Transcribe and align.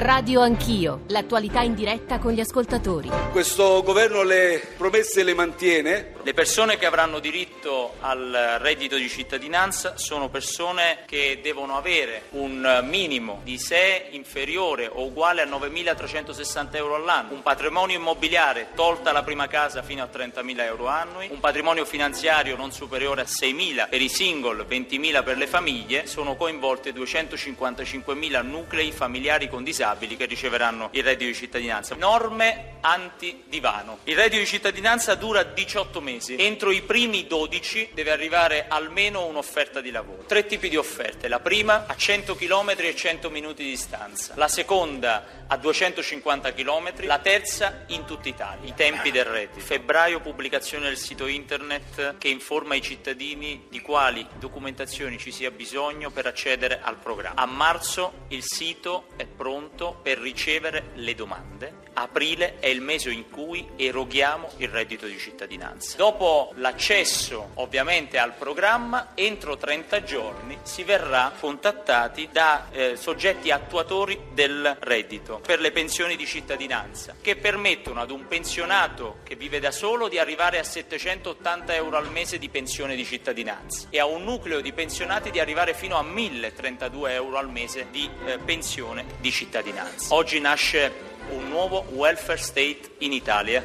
Radio 0.00 0.42
Anch'io, 0.42 1.00
l'attualità 1.08 1.62
in 1.62 1.74
diretta 1.74 2.20
con 2.20 2.30
gli 2.30 2.38
ascoltatori. 2.38 3.10
Questo 3.32 3.82
governo 3.82 4.22
le 4.22 4.62
promesse 4.76 5.24
le 5.24 5.34
mantiene? 5.34 6.12
Le 6.22 6.34
persone 6.34 6.78
che 6.78 6.86
avranno 6.86 7.18
diritto 7.18 7.94
al 7.98 8.58
reddito 8.60 8.94
di 8.94 9.08
cittadinanza 9.08 9.96
sono 9.96 10.28
persone 10.28 10.98
che 11.04 11.40
devono 11.42 11.76
avere 11.76 12.26
un 12.30 12.84
minimo 12.88 13.40
di 13.42 13.58
sé 13.58 14.06
inferiore 14.10 14.86
o 14.86 15.06
uguale 15.06 15.42
a 15.42 15.46
9.360 15.46 16.76
euro 16.76 16.94
all'anno, 16.94 17.32
un 17.32 17.42
patrimonio 17.42 17.98
immobiliare 17.98 18.68
tolta 18.76 19.10
la 19.10 19.24
prima 19.24 19.48
casa 19.48 19.82
fino 19.82 20.04
a 20.04 20.08
30.000 20.12 20.60
euro 20.60 20.86
annui, 20.86 21.26
un 21.28 21.40
patrimonio 21.40 21.84
finanziario 21.84 22.56
non 22.56 22.70
superiore 22.70 23.22
a 23.22 23.24
6.000 23.24 23.88
per 23.88 24.00
i 24.00 24.08
single, 24.08 24.64
20.000 24.64 25.24
per 25.24 25.36
le 25.36 25.48
famiglie, 25.48 26.06
sono 26.06 26.36
coinvolte 26.36 26.92
255.000 26.92 28.42
nuclei 28.44 28.92
familiari 28.92 29.48
con 29.48 29.64
disabili 29.64 29.86
che 29.96 30.26
riceveranno 30.26 30.88
il 30.92 31.02
reddito 31.02 31.30
di 31.30 31.34
cittadinanza. 31.34 31.94
Norme 31.94 32.76
anti-divano. 32.80 33.98
Il 34.04 34.16
reddito 34.16 34.40
di 34.40 34.46
cittadinanza 34.46 35.14
dura 35.14 35.42
18 35.42 36.00
mesi. 36.00 36.36
Entro 36.36 36.70
i 36.70 36.82
primi 36.82 37.26
12 37.26 37.90
deve 37.94 38.10
arrivare 38.10 38.66
almeno 38.68 39.26
un'offerta 39.26 39.80
di 39.80 39.90
lavoro. 39.90 40.24
Tre 40.26 40.46
tipi 40.46 40.68
di 40.68 40.76
offerte. 40.76 41.28
La 41.28 41.40
prima 41.40 41.84
a 41.86 41.96
100 41.96 42.34
km 42.34 42.74
e 42.76 42.94
100 42.94 43.30
minuti 43.30 43.62
di 43.64 43.70
distanza. 43.70 44.34
La 44.36 44.48
seconda 44.48 45.44
a 45.46 45.56
250 45.56 46.52
km. 46.52 46.92
La 47.06 47.18
terza 47.18 47.84
in 47.88 48.04
tutta 48.04 48.28
Italia. 48.28 48.68
I 48.68 48.74
tempi 48.74 49.10
del 49.10 49.24
reddito. 49.24 49.60
Febbraio 49.64 50.20
pubblicazione 50.20 50.86
del 50.86 50.98
sito 50.98 51.26
internet 51.26 52.16
che 52.18 52.28
informa 52.28 52.74
i 52.74 52.82
cittadini 52.82 53.66
di 53.68 53.80
quali 53.80 54.26
documentazioni 54.38 55.18
ci 55.18 55.32
sia 55.32 55.50
bisogno 55.50 56.10
per 56.10 56.26
accedere 56.26 56.80
al 56.82 56.96
programma. 56.96 57.40
A 57.40 57.46
marzo 57.46 58.26
il 58.28 58.42
sito 58.44 59.06
è 59.16 59.26
pronto 59.26 59.77
per 60.02 60.18
ricevere 60.18 60.90
le 60.94 61.14
domande. 61.14 61.87
Aprile 62.00 62.58
è 62.60 62.68
il 62.68 62.80
mese 62.80 63.10
in 63.10 63.28
cui 63.28 63.66
eroghiamo 63.74 64.50
il 64.58 64.68
reddito 64.68 65.06
di 65.06 65.18
cittadinanza. 65.18 65.96
Dopo 65.96 66.52
l'accesso 66.56 67.50
ovviamente 67.54 68.18
al 68.18 68.34
programma, 68.34 69.12
entro 69.14 69.56
30 69.56 70.04
giorni 70.04 70.58
si 70.62 70.84
verrà 70.84 71.32
contattati 71.38 72.28
da 72.30 72.68
eh, 72.70 72.96
soggetti 72.96 73.50
attuatori 73.50 74.18
del 74.32 74.76
reddito 74.80 75.40
per 75.44 75.58
le 75.58 75.72
pensioni 75.72 76.14
di 76.14 76.24
cittadinanza 76.24 77.16
che 77.20 77.34
permettono 77.34 78.00
ad 78.00 78.10
un 78.10 78.28
pensionato 78.28 79.18
che 79.24 79.34
vive 79.34 79.58
da 79.58 79.72
solo 79.72 80.08
di 80.08 80.18
arrivare 80.18 80.60
a 80.60 80.62
780 80.62 81.74
euro 81.74 81.96
al 81.96 82.10
mese 82.10 82.38
di 82.38 82.48
pensione 82.48 82.94
di 82.94 83.04
cittadinanza 83.04 83.88
e 83.90 83.98
a 83.98 84.06
un 84.06 84.22
nucleo 84.22 84.60
di 84.60 84.72
pensionati 84.72 85.30
di 85.30 85.40
arrivare 85.40 85.74
fino 85.74 85.96
a 85.96 86.02
1032 86.02 87.12
euro 87.12 87.38
al 87.38 87.50
mese 87.50 87.88
di 87.90 88.08
eh, 88.24 88.38
pensione 88.38 89.04
di 89.18 89.32
cittadinanza. 89.32 90.14
Oggi 90.14 90.38
nasce 90.38 91.07
un 91.30 91.48
nuovo 91.48 91.84
welfare 91.92 92.38
state 92.38 92.94
in 92.98 93.12
Italia. 93.12 93.64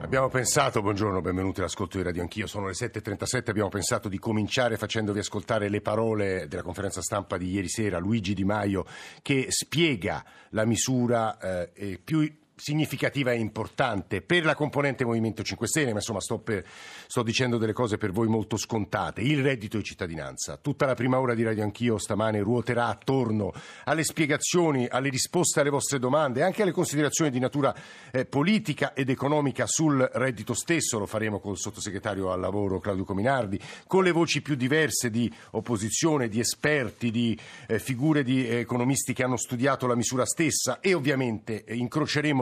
Abbiamo 0.00 0.28
pensato, 0.28 0.82
buongiorno, 0.82 1.20
benvenuti 1.20 1.58
all'ascolto 1.58 1.96
di 1.96 2.04
Radio 2.04 2.22
Anch'io, 2.22 2.46
sono 2.46 2.66
le 2.66 2.74
7.37, 2.74 3.50
abbiamo 3.50 3.68
pensato 3.68 4.08
di 4.08 4.18
cominciare 4.18 4.76
facendovi 4.76 5.18
ascoltare 5.18 5.68
le 5.68 5.80
parole 5.80 6.46
della 6.46 6.62
conferenza 6.62 7.02
stampa 7.02 7.36
di 7.36 7.50
ieri 7.50 7.68
sera, 7.68 7.98
Luigi 7.98 8.32
Di 8.32 8.44
Maio, 8.44 8.84
che 9.20 9.46
spiega 9.48 10.24
la 10.50 10.64
misura 10.64 11.38
eh, 11.38 11.98
più 12.02 12.20
significativa 12.58 13.32
e 13.32 13.38
importante 13.38 14.22
per 14.22 14.46
la 14.46 14.54
componente 14.54 15.04
Movimento 15.04 15.42
5 15.42 15.66
Stelle, 15.66 15.90
ma 15.90 15.98
insomma 15.98 16.20
sto, 16.20 16.38
per, 16.38 16.64
sto, 17.06 17.22
dicendo 17.22 17.58
delle 17.58 17.74
cose 17.74 17.98
per 17.98 18.12
voi 18.12 18.28
molto 18.28 18.56
scontate. 18.56 19.20
Il 19.20 19.42
reddito 19.42 19.76
di 19.76 19.84
cittadinanza. 19.84 20.56
Tutta 20.56 20.86
la 20.86 20.94
prima 20.94 21.20
ora 21.20 21.34
di 21.34 21.42
Radio 21.42 21.62
Anch'io 21.62 21.98
stamane 21.98 22.40
ruoterà 22.40 22.86
attorno 22.86 23.52
alle 23.84 24.04
spiegazioni, 24.04 24.88
alle 24.90 25.10
risposte 25.10 25.60
alle 25.60 25.68
vostre 25.68 25.98
domande, 25.98 26.42
anche 26.42 26.62
alle 26.62 26.72
considerazioni 26.72 27.30
di 27.30 27.38
natura 27.38 27.74
eh, 28.10 28.24
politica 28.24 28.94
ed 28.94 29.10
economica 29.10 29.66
sul 29.66 30.08
reddito 30.14 30.54
stesso. 30.54 30.98
Lo 30.98 31.06
faremo 31.06 31.40
col 31.40 31.58
sottosegretario 31.58 32.32
al 32.32 32.40
lavoro 32.40 32.80
Claudio 32.80 33.04
Cominardi, 33.04 33.60
con 33.86 34.02
le 34.02 34.12
voci 34.12 34.40
più 34.40 34.54
diverse 34.54 35.10
di 35.10 35.30
opposizione, 35.50 36.28
di 36.28 36.40
esperti, 36.40 37.10
di 37.10 37.38
eh, 37.66 37.78
figure 37.78 38.22
di 38.22 38.48
eh, 38.48 38.56
economisti 38.56 39.12
che 39.12 39.24
hanno 39.24 39.36
studiato 39.36 39.86
la 39.86 39.94
misura 39.94 40.24
stessa 40.24 40.80
e 40.80 40.94
ovviamente 40.94 41.64
eh, 41.64 41.74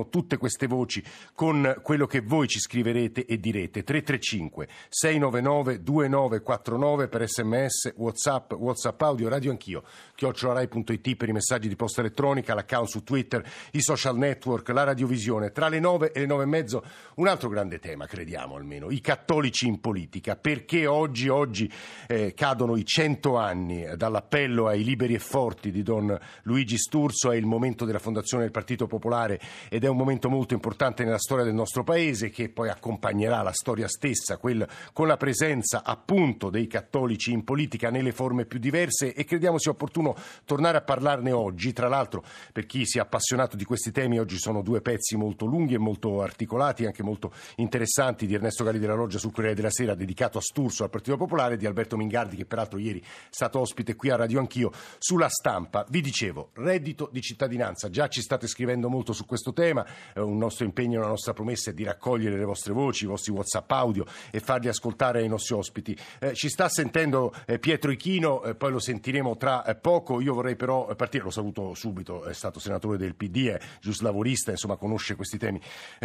tutte 0.09 0.37
queste 0.37 0.66
voci 0.66 1.03
con 1.34 1.78
quello 1.82 2.06
che 2.06 2.20
voi 2.20 2.48
ci 2.48 2.59
scriverete 2.59 3.26
e 3.26 3.38
direte. 3.38 3.82
335 3.82 4.69
699 4.88 5.82
2949 5.82 7.09
per 7.09 7.28
sms, 7.28 7.92
whatsapp, 7.97 8.53
whatsapp 8.53 9.00
audio, 9.03 9.28
radio 9.28 9.50
anch'io, 9.50 9.82
chiocciolarai.it 10.14 11.16
per 11.16 11.28
i 11.28 11.32
messaggi 11.32 11.69
di 11.69 11.76
posta 11.76 12.00
elettronica, 12.00 12.54
l'account 12.54 12.88
su 12.88 13.03
Twitter, 13.03 13.44
i 13.72 13.82
social 13.82 14.16
network, 14.16 14.69
la 14.70 14.84
radiovisione. 14.84 15.53
Tra 15.53 15.69
le 15.69 15.81
9 15.81 16.12
e 16.12 16.20
le 16.20 16.26
9 16.26 16.43
e 16.43 16.47
mezzo 16.47 16.84
un 17.16 17.26
altro 17.26 17.48
grande 17.48 17.78
tema, 17.78 18.06
crediamo 18.06 18.56
almeno, 18.56 18.91
i 18.91 19.00
cattolici 19.00 19.66
in 19.66 19.81
politica. 19.81 20.37
Perché 20.37 20.87
oggi, 20.87 21.28
oggi 21.28 21.70
eh, 22.06 22.34
cadono 22.34 22.76
i 22.76 22.84
100 22.84 23.37
anni 23.37 23.87
dall'appello 23.97 24.66
ai 24.66 24.84
liberi 24.84 25.14
e 25.14 25.19
forti 25.19 25.70
di 25.70 25.82
Don 25.82 26.19
Luigi 26.43 26.78
Sturzo, 26.78 27.31
è 27.31 27.37
il 27.37 27.47
momento 27.47 27.84
della 27.84 27.98
fondazione 27.98 28.44
del 28.44 28.53
Partito 28.53 28.87
Popolare 28.87 29.41
ed 29.69 29.84
è 29.84 29.88
un 29.88 29.94
un 29.94 30.00
momento 30.00 30.28
molto 30.28 30.55
importante 30.55 31.05
nella 31.05 31.19
storia 31.19 31.44
del 31.44 31.55
nostro 31.55 31.84
Paese 31.84 32.28
che 32.28 32.49
poi 32.49 32.69
accompagnerà 32.69 33.43
la 33.43 33.53
storia 33.53 33.87
stessa, 33.87 34.37
quel, 34.38 34.66
con 34.93 35.06
la 35.06 35.16
presenza 35.16 35.84
appunto 35.84 36.50
dei 36.50 36.66
cattolici 36.66 37.31
in 37.31 37.44
politica 37.44 37.91
nelle 37.91 38.10
forme 38.12 38.44
più 38.44 38.59
diverse 38.59 39.15
e 39.15 39.25
crediamo 39.25 39.59
sia 39.59 39.71
opportuno 39.71 40.16
tornare 40.44 40.78
a 40.78 40.82
parlarne 40.82 41.31
oggi. 41.31 41.72
Tra 41.72 41.88
l'altro 41.88 42.25
per 42.53 42.66
chi 42.66 42.84
si 42.84 42.99
è 42.99 43.00
appassionato 43.00 43.56
di 43.56 43.65
questi 43.65 43.93
temi 43.93 44.19
oggi 44.19 44.37
sono 44.37 44.62
due 44.62 44.81
pezzi 44.81 45.16
molto 45.16 45.47
lunghi 45.47 45.75
e 45.75 45.78
molto 45.78 46.21
articolati, 46.22 46.87
anche 46.87 47.05
molto 47.05 47.32
interessanti 47.56 48.26
di 48.26 48.34
Ernesto 48.34 48.65
Galli 48.65 48.81
della 48.81 48.94
Loggia 48.94 49.19
sul 49.19 49.32
Corriere 49.32 49.55
della 49.55 49.71
Sera 49.71 49.94
dedicato 49.94 50.38
a 50.38 50.41
Sturzo 50.43 50.82
al 50.82 50.91
Partito 50.91 51.16
Popolare, 51.16 51.56
di 51.56 51.66
Alberto 51.66 51.97
Mingardi 51.97 52.37
che 52.37 52.47
peraltro 52.47 52.78
ieri 52.78 53.00
è 53.00 53.05
stato 53.31 53.61
ospite 53.61 53.94
qui 53.94 54.11
a 54.11 54.16
Radio 54.16 54.41
Anch'io 54.41 54.72
sulla 54.99 55.28
stampa. 55.28 55.87
Vi 55.88 56.00
dicevo, 56.00 56.50
reddito 56.55 57.09
di 57.12 57.21
cittadinanza, 57.21 57.88
già 57.88 58.09
ci 58.09 58.21
state 58.21 58.49
scrivendo 58.49 58.88
molto 58.88 59.12
su 59.12 59.25
questo 59.25 59.53
tema, 59.53 59.84
eh, 60.15 60.21
un 60.21 60.39
nostro 60.39 60.65
impegno, 60.65 61.00
una 61.00 61.09
nostra 61.09 61.33
promessa 61.33 61.71
è 61.71 61.75
di 61.75 61.84
raccogliere 61.84 62.37
le 62.37 62.45
vostre 62.45 62.72
voci, 62.72 63.05
i 63.05 63.06
vostri 63.06 63.33
WhatsApp 63.33 63.71
audio 63.71 64.05
e 64.31 64.41
farli 64.41 64.69
ascoltare 64.69 65.21
ai 65.21 65.28
nostri 65.28 65.55
ospiti. 65.55 65.97
Eh, 66.19 66.34
ci 66.34 66.49
sta 66.49 66.69
sentendo 66.69 67.33
eh, 67.47 67.59
Pietro 67.59 67.91
Ichino, 67.91 68.43
eh, 68.44 68.55
poi 68.55 68.73
lo 68.73 68.78
sentiremo 68.78 69.37
tra 69.37 69.65
eh, 69.65 69.75
poco. 69.75 70.21
Io 70.21 70.34
vorrei 70.34 70.56
però 70.56 70.87
partire, 70.94 71.25
lo 71.25 71.31
saluto 71.31 71.75
subito, 71.75 72.25
è 72.25 72.34
stato 72.34 72.59
senatore 72.59 72.97
del 72.97 73.15
PD, 73.15 73.49
è 73.49 73.59
giuslavorista, 73.81 74.50
insomma 74.50 74.77
conosce 74.77 75.17
questi 75.17 75.39
temi 75.39 75.61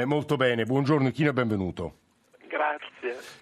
molto 0.05 0.35
bene. 0.35 0.65
Buongiorno 0.65 1.07
Ichino 1.07 1.29
e 1.29 1.33
benvenuto. 1.33 2.08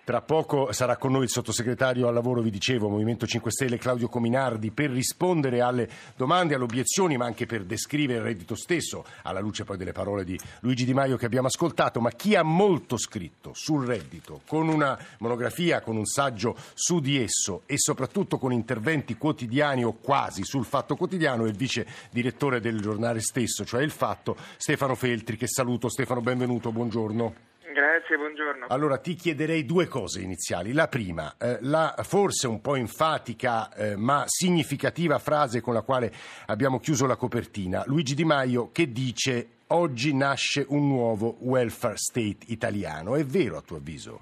Tra 0.04 0.22
poco 0.22 0.72
sarà 0.72 0.98
con 0.98 1.12
noi 1.12 1.24
il 1.24 1.30
sottosegretario 1.30 2.08
al 2.08 2.14
lavoro, 2.14 2.42
vi 2.42 2.50
dicevo, 2.50 2.90
Movimento 2.90 3.26
5 3.28 3.52
Stelle 3.52 3.78
Claudio 3.78 4.08
Cominardi, 4.08 4.72
per 4.72 4.90
rispondere 4.90 5.62
alle 5.62 5.90
domande, 6.16 6.56
alle 6.56 6.64
obiezioni, 6.64 7.18
ma 7.18 7.26
anche 7.26 7.46
per 7.46 7.66
descrivere 7.66 8.20
il 8.20 8.26
reddito 8.26 8.56
stesso, 8.56 9.06
alla 9.24 9.40
luce 9.40 9.64
poi 9.64 9.78
delle 9.78 9.92
parole 9.92 10.24
di 10.24 10.40
Luigi 10.62 10.86
Di 10.86 10.94
Maio 10.94 11.18
che 11.18 11.26
abbiamo 11.26 11.48
ascoltato. 11.48 12.00
Ma 12.00 12.12
chi 12.12 12.36
ha 12.36 12.44
molto 12.44 12.98
scritto 12.98 13.52
sul 13.54 13.86
reddito, 13.86 14.42
con 14.48 14.68
una 14.70 14.98
monografia, 15.20 15.82
con 15.82 15.98
un 15.98 16.06
saggio 16.06 16.56
su 16.74 17.00
di 17.00 17.22
esso 17.22 17.64
e 17.66 17.78
soprattutto 17.78 18.38
con 18.38 18.52
interventi 18.52 19.18
quotidiani 19.18 19.84
o 19.84 19.94
quasi 19.94 20.44
sul 20.44 20.66
fatto 20.66 20.96
quotidiano, 20.96 21.46
è 21.46 21.50
il 21.50 21.58
vice 21.58 21.86
direttore 22.12 22.60
del 22.60 22.80
giornale 22.80 23.20
stesso, 23.20 23.66
cioè 23.66 23.82
il 23.82 23.92
fatto, 23.92 24.36
Stefano 24.58 24.96
Feltri, 24.96 25.38
che 25.38 25.48
saluto. 25.48 25.90
Stefano, 25.90 26.22
benvenuto, 26.22 26.72
buongiorno. 26.72 27.34
Grazie, 27.74 28.16
buongiorno. 28.16 28.68
Allora 28.70 28.98
ti 28.98 29.14
chiederei 29.14 29.66
due 29.66 29.88
cose 29.88 30.22
iniziali. 30.22 30.72
La 30.72 30.88
prima, 30.88 31.36
eh, 31.38 31.58
la 31.62 31.96
forse 32.04 32.48
un 32.48 32.62
po' 32.62 32.76
enfatica 32.76 33.74
eh, 33.74 33.98
ma 33.98 34.24
significativa 34.26 35.20
frase 35.20 35.60
con 35.60 35.74
la 35.74 35.82
quale 35.82 36.12
abbiamo 36.46 36.80
chiuso 36.80 37.06
la 37.06 37.18
copertina. 37.18 37.84
Luigi 37.86 38.16
Di 38.16 38.24
Maio 38.24 38.72
che 38.72 38.92
dice 38.92 39.50
oggi 39.68 40.16
nasce 40.16 40.66
un 40.70 40.88
nuovo 40.88 41.36
welfare 41.42 41.98
state 41.98 42.46
italiano. 42.48 43.16
È 43.16 43.26
vero 43.26 43.58
a 43.58 43.62
tuo 43.62 43.78
avviso? 43.78 44.22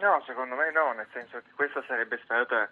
No, 0.00 0.22
secondo 0.26 0.56
me 0.56 0.72
no, 0.72 0.92
nel 0.92 1.06
senso 1.12 1.38
che 1.38 1.50
questa 1.54 1.84
sarebbe 1.86 2.20
stata 2.24 2.68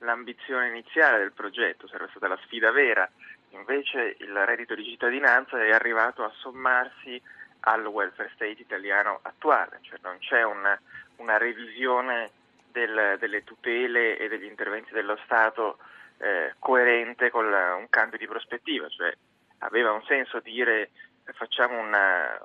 l'ambizione 0.00 0.68
iniziale 0.68 1.18
del 1.18 1.32
progetto, 1.32 1.88
sarebbe 1.88 2.10
stata 2.10 2.28
la 2.28 2.38
sfida 2.44 2.70
vera. 2.70 3.10
Invece 3.50 4.16
il 4.18 4.32
reddito 4.44 4.74
di 4.74 4.84
cittadinanza 4.84 5.58
è 5.58 5.70
arrivato 5.70 6.22
a 6.22 6.30
sommarsi 6.36 7.20
al 7.60 7.86
welfare 7.86 8.30
state 8.34 8.60
italiano 8.60 9.20
attuale, 9.22 9.78
cioè 9.82 9.98
non 10.02 10.18
c'è 10.18 10.42
una, 10.42 10.80
una 11.16 11.36
revisione 11.36 12.30
del, 12.70 13.16
delle 13.18 13.44
tutele 13.44 14.16
e 14.16 14.28
degli 14.28 14.44
interventi 14.44 14.92
dello 14.92 15.18
Stato 15.24 15.78
eh, 16.18 16.54
coerente 16.58 17.30
con 17.30 17.50
la, 17.50 17.74
un 17.74 17.88
cambio 17.88 18.18
di 18.18 18.26
prospettiva, 18.26 18.88
cioè 18.88 19.12
aveva 19.58 19.92
un 19.92 20.02
senso 20.04 20.40
dire 20.40 20.90
facciamo 21.34 21.78
una, 21.78 22.38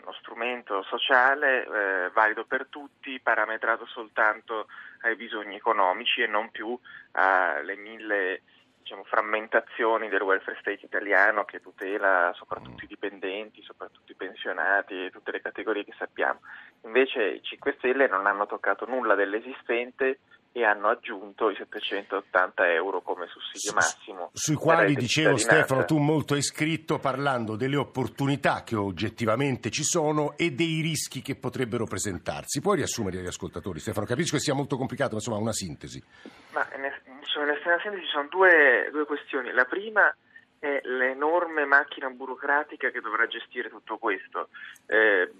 uno 0.00 0.12
strumento 0.20 0.82
sociale 0.82 1.64
eh, 1.64 2.10
valido 2.12 2.44
per 2.44 2.66
tutti, 2.68 3.20
parametrato 3.20 3.86
soltanto 3.86 4.66
ai 5.02 5.16
bisogni 5.16 5.56
economici 5.56 6.22
e 6.22 6.26
non 6.26 6.50
più 6.50 6.78
alle 7.12 7.76
mille 7.76 8.42
diciamo, 8.90 9.04
frammentazioni 9.04 10.08
del 10.08 10.22
welfare 10.22 10.58
state 10.60 10.84
italiano 10.84 11.44
che 11.44 11.60
tutela 11.60 12.32
soprattutto 12.34 12.84
i 12.84 12.88
dipendenti, 12.88 13.62
soprattutto 13.62 14.10
i 14.10 14.16
pensionati 14.16 15.06
e 15.06 15.10
tutte 15.10 15.30
le 15.30 15.40
categorie 15.40 15.84
che 15.84 15.94
sappiamo. 15.96 16.40
Invece 16.82 17.22
i 17.22 17.42
5 17.42 17.74
Stelle 17.78 18.08
non 18.08 18.26
hanno 18.26 18.46
toccato 18.46 18.86
nulla 18.86 19.14
dell'esistente 19.14 20.18
e 20.52 20.64
hanno 20.64 20.88
aggiunto 20.88 21.48
i 21.50 21.54
780 21.54 22.72
euro 22.72 23.00
come 23.02 23.26
sussidio 23.28 23.72
massimo. 23.74 24.30
Sui 24.32 24.56
quali, 24.56 24.94
dicevo 24.96 25.36
Stefano, 25.36 25.84
tu 25.84 25.98
molto 25.98 26.34
hai 26.34 26.42
scritto 26.42 26.98
parlando 26.98 27.54
delle 27.54 27.76
opportunità 27.76 28.64
che 28.64 28.74
oggettivamente 28.74 29.70
ci 29.70 29.84
sono 29.84 30.36
e 30.36 30.50
dei 30.50 30.80
rischi 30.80 31.22
che 31.22 31.36
potrebbero 31.36 31.84
presentarsi. 31.86 32.60
Puoi 32.60 32.76
riassumere 32.76 33.18
agli 33.18 33.26
ascoltatori, 33.26 33.78
Stefano? 33.78 34.06
Capisco 34.06 34.36
che 34.36 34.42
sia 34.42 34.54
molto 34.54 34.76
complicato, 34.76 35.10
ma 35.10 35.16
insomma 35.18 35.38
una 35.38 35.52
sintesi. 35.52 36.02
Ma 36.52 36.66
nell'estrema 36.76 37.80
sintesi 37.80 38.04
ci 38.04 38.10
sono 38.10 38.26
due, 38.28 38.88
due 38.90 39.04
questioni. 39.06 39.52
La 39.52 39.64
prima 39.64 40.12
è 40.58 40.80
l'enorme 40.82 41.64
macchina 41.64 42.10
burocratica 42.10 42.90
che 42.90 43.00
dovrà 43.00 43.26
gestire 43.28 43.70
tutto 43.70 43.98
questo. 43.98 44.48
Eh, 44.86 45.30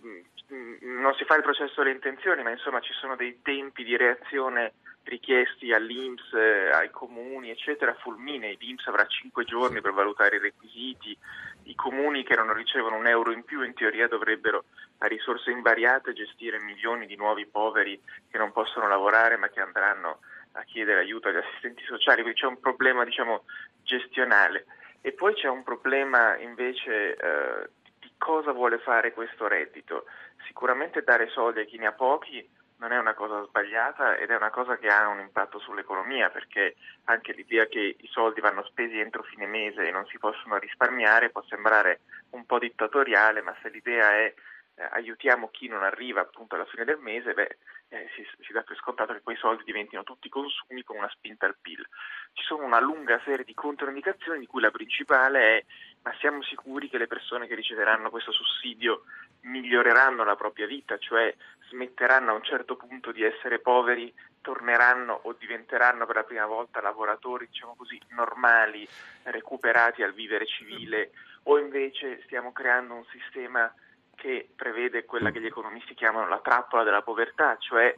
non 0.81 1.15
si 1.15 1.25
fa 1.25 1.37
il 1.37 1.43
processo 1.43 1.81
alle 1.81 1.91
intenzioni, 1.91 2.43
ma 2.43 2.51
insomma 2.51 2.81
ci 2.81 2.93
sono 2.93 3.17
dei 3.17 3.41
tempi 3.43 3.83
di 3.85 3.97
reazione 3.97 4.73
richiesti 5.05 5.73
all'Inps, 5.73 6.33
eh, 6.35 6.71
ai 6.71 6.91
comuni, 6.91 7.51
eccetera, 7.51 7.95
fulminei. 7.95 8.57
L'Inps 8.59 8.87
avrà 8.87 9.07
cinque 9.07 9.45
giorni 9.45 9.81
per 9.81 9.93
valutare 9.93 10.37
i 10.37 10.41
requisiti. 10.41 11.17
I 11.65 11.75
comuni 11.75 12.25
che 12.25 12.37
non 12.37 12.53
ricevono 12.53 12.97
un 12.97 13.07
euro 13.07 13.33
in 13.33 13.45
più 13.45 13.63
in 13.63 13.75
teoria 13.75 14.09
dovrebbero 14.09 14.65
a 14.99 15.07
risorse 15.07 15.51
invariate 15.51 16.13
gestire 16.13 16.61
milioni 16.61 17.07
di 17.07 17.17
nuovi 17.17 17.47
poveri 17.47 18.01
che 18.31 18.39
non 18.39 18.53
possono 18.53 18.89
lavorare 18.89 19.37
ma 19.37 19.49
che 19.49 19.61
andranno 19.61 20.21
a 20.53 20.63
chiedere 20.65 21.01
aiuto 21.01 21.29
agli 21.29 21.37
assistenti 21.37 21.85
sociali, 21.85 22.23
quindi 22.23 22.41
c'è 22.41 22.47
un 22.47 22.61
problema 22.61 23.05
diciamo, 23.05 23.45
gestionale. 23.83 24.67
E 25.01 25.13
poi 25.13 25.35
c'è 25.35 25.49
un 25.49 25.63
problema 25.63 26.37
invece 26.37 27.17
eh, 27.17 27.69
di 27.99 28.13
cosa 28.19 28.53
vuole 28.53 28.79
fare 28.79 29.13
questo 29.13 29.47
reddito. 29.47 30.05
Sicuramente 30.47 31.03
dare 31.03 31.29
soldi 31.29 31.61
a 31.61 31.65
chi 31.65 31.79
ne 31.79 31.87
ha 31.87 31.93
pochi 31.93 32.47
non 32.81 32.93
è 32.93 32.99
una 32.99 33.15
cosa 33.15 33.45
sbagliata 33.45 34.17
ed 34.17 34.31
è 34.31 34.37
una 34.37 34.51
cosa 34.51 34.77
che 34.79 34.89
ha 34.89 35.07
un 35.09 35.21
impatto 35.21 35.59
sull'economia 35.59 36.31
perché 36.31 36.77
anche 37.05 37.33
l'idea 37.33 37.67
che 37.67 37.97
i 37.99 38.09
soldi 38.11 38.41
vanno 38.41 38.65
spesi 38.65 38.99
entro 38.99 39.23
fine 39.23 39.47
mese 39.47 39.87
e 39.87 39.91
non 39.91 40.07
si 40.07 40.19
possono 40.19 40.57
risparmiare 40.59 41.31
può 41.31 41.43
sembrare 41.43 42.01
un 42.31 42.47
po' 42.47 42.59
dittatoriale, 42.59 43.43
ma 43.43 43.55
se 43.61 43.69
l'idea 43.69 44.13
è 44.17 44.33
eh, 44.81 44.89
aiutiamo 44.93 45.51
chi 45.51 45.69
non 45.69 45.83
arriva 45.83 46.23
appunto 46.23 46.55
alla 46.55 46.65
fine 46.65 46.85
del 46.85 46.99
mese, 46.99 47.35
beh, 47.35 47.57
eh, 47.89 48.09
si, 48.15 48.27
si, 48.41 48.53
dà 48.53 48.63
per 48.63 48.77
scontato 48.77 49.13
che 49.13 49.21
quei 49.21 49.37
soldi 49.37 49.63
diventino 49.65 50.05
tutti 50.05 50.31
consumi 50.31 50.83
con 50.83 50.97
una 50.97 51.11
spinta 51.11 51.45
al 51.45 51.57
PIL. 51.61 51.87
Ci 52.33 52.45
sono 52.45 52.65
una 52.65 52.81
lunga 52.81 53.21
serie 53.25 53.45
di 53.45 53.53
controindicazioni 53.53 54.39
di 54.39 54.47
cui 54.47 54.63
la 54.63 54.71
principale 54.71 55.59
è 55.59 55.65
ma 56.03 56.15
siamo 56.19 56.43
sicuri 56.43 56.89
che 56.89 56.97
le 56.97 57.07
persone 57.07 57.47
che 57.47 57.55
riceveranno 57.55 58.09
questo 58.09 58.33
sussidio 58.33 59.03
miglioreranno 59.43 60.25
la 60.25 60.37
propria 60.37 60.67
vita, 60.67 60.97
cioè 60.97 61.35
smetteranno 61.69 62.31
a 62.31 62.35
un 62.35 62.43
certo 62.43 62.77
punto 62.77 63.13
di 63.13 63.23
essere 63.23 63.59
poveri, 63.59 64.11
torneranno 64.41 65.21
o 65.25 65.35
diventeranno 65.39 66.07
per 66.07 66.17
la 66.17 66.25
prima 66.25 66.47
volta 66.47 66.81
lavoratori, 66.81 67.49
diciamo 67.49 67.75
così, 67.75 68.01
normali, 68.11 68.89
recuperati 69.25 70.03
al 70.03 70.15
vivere 70.15 70.47
civile, 70.47 71.11
o 71.45 71.59
invece 71.59 72.23
stiamo 72.25 72.51
creando 72.53 72.95
un 72.95 73.05
sistema 73.11 73.71
che 74.21 74.51
prevede 74.55 75.07
quella 75.07 75.31
che 75.31 75.41
gli 75.41 75.47
economisti 75.47 75.95
chiamano 75.95 76.29
la 76.29 76.41
trappola 76.43 76.85
della 76.85 77.01
povertà, 77.01 77.57
cioè 77.59 77.95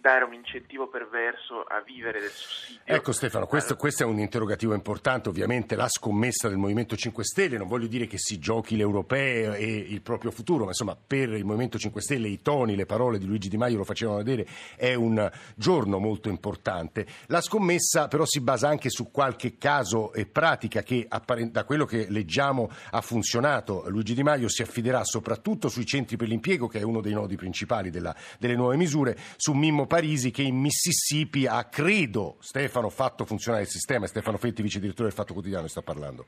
dare 0.00 0.24
un 0.24 0.34
incentivo 0.34 0.88
perverso 0.88 1.62
a 1.62 1.80
vivere 1.80 2.20
del 2.20 2.30
sussidio. 2.30 2.82
Ecco 2.84 3.12
Stefano, 3.12 3.46
questo, 3.46 3.76
questo, 3.76 4.02
è 4.02 4.06
un 4.06 4.18
interrogativo 4.18 4.74
importante, 4.74 5.28
ovviamente 5.28 5.76
la 5.76 5.88
scommessa 5.88 6.48
del 6.48 6.58
Movimento 6.58 6.96
5 6.96 7.24
Stelle, 7.24 7.56
non 7.56 7.68
voglio 7.68 7.86
dire 7.86 8.06
che 8.06 8.18
si 8.18 8.38
giochi 8.38 8.76
l'europeo 8.76 9.54
e 9.54 9.64
il 9.64 10.02
proprio 10.02 10.30
futuro, 10.30 10.64
ma 10.64 10.70
insomma 10.70 10.96
per 10.96 11.30
il 11.30 11.44
Movimento 11.44 11.78
5 11.78 12.00
Stelle 12.00 12.28
i 12.28 12.42
toni, 12.42 12.76
le 12.76 12.86
parole 12.86 13.18
di 13.18 13.26
Luigi 13.26 13.48
Di 13.48 13.56
Maio 13.56 13.78
lo 13.78 13.84
facevano 13.84 14.18
vedere, 14.18 14.46
è 14.76 14.94
un 14.94 15.30
giorno 15.54 15.98
molto 15.98 16.28
importante. 16.28 17.06
La 17.26 17.40
scommessa 17.40 18.08
però 18.08 18.24
si 18.26 18.40
basa 18.40 18.68
anche 18.68 18.90
su 18.90 19.10
qualche 19.10 19.56
caso 19.58 20.12
e 20.12 20.26
pratica 20.26 20.82
che 20.82 21.08
da 21.50 21.64
quello 21.64 21.84
che 21.84 22.06
leggiamo 22.10 22.70
ha 22.90 23.00
funzionato. 23.00 23.84
Luigi 23.88 24.14
Di 24.14 24.22
Maio 24.22 24.48
si 24.48 24.62
affiderà 24.62 25.02
soprattutto 25.04 25.63
sui 25.68 25.86
centri 25.86 26.16
per 26.16 26.28
l'impiego, 26.28 26.68
che 26.68 26.78
è 26.78 26.82
uno 26.82 27.00
dei 27.00 27.12
nodi 27.12 27.36
principali 27.36 27.90
della, 27.90 28.14
delle 28.38 28.56
nuove 28.56 28.76
misure, 28.76 29.16
su 29.36 29.52
Mimmo 29.52 29.86
Parisi 29.86 30.30
che 30.30 30.42
in 30.42 30.56
Mississippi 30.56 31.46
ha, 31.46 31.64
credo, 31.68 32.36
Stefano, 32.40 32.88
fatto 32.90 33.24
funzionare 33.24 33.64
il 33.64 33.68
sistema. 33.68 34.06
Stefano 34.06 34.36
Fetti, 34.36 34.62
vice 34.62 34.80
direttore 34.80 35.08
del 35.08 35.16
Fatto 35.16 35.32
Quotidiano, 35.32 35.66
sta 35.66 35.82
parlando. 35.82 36.26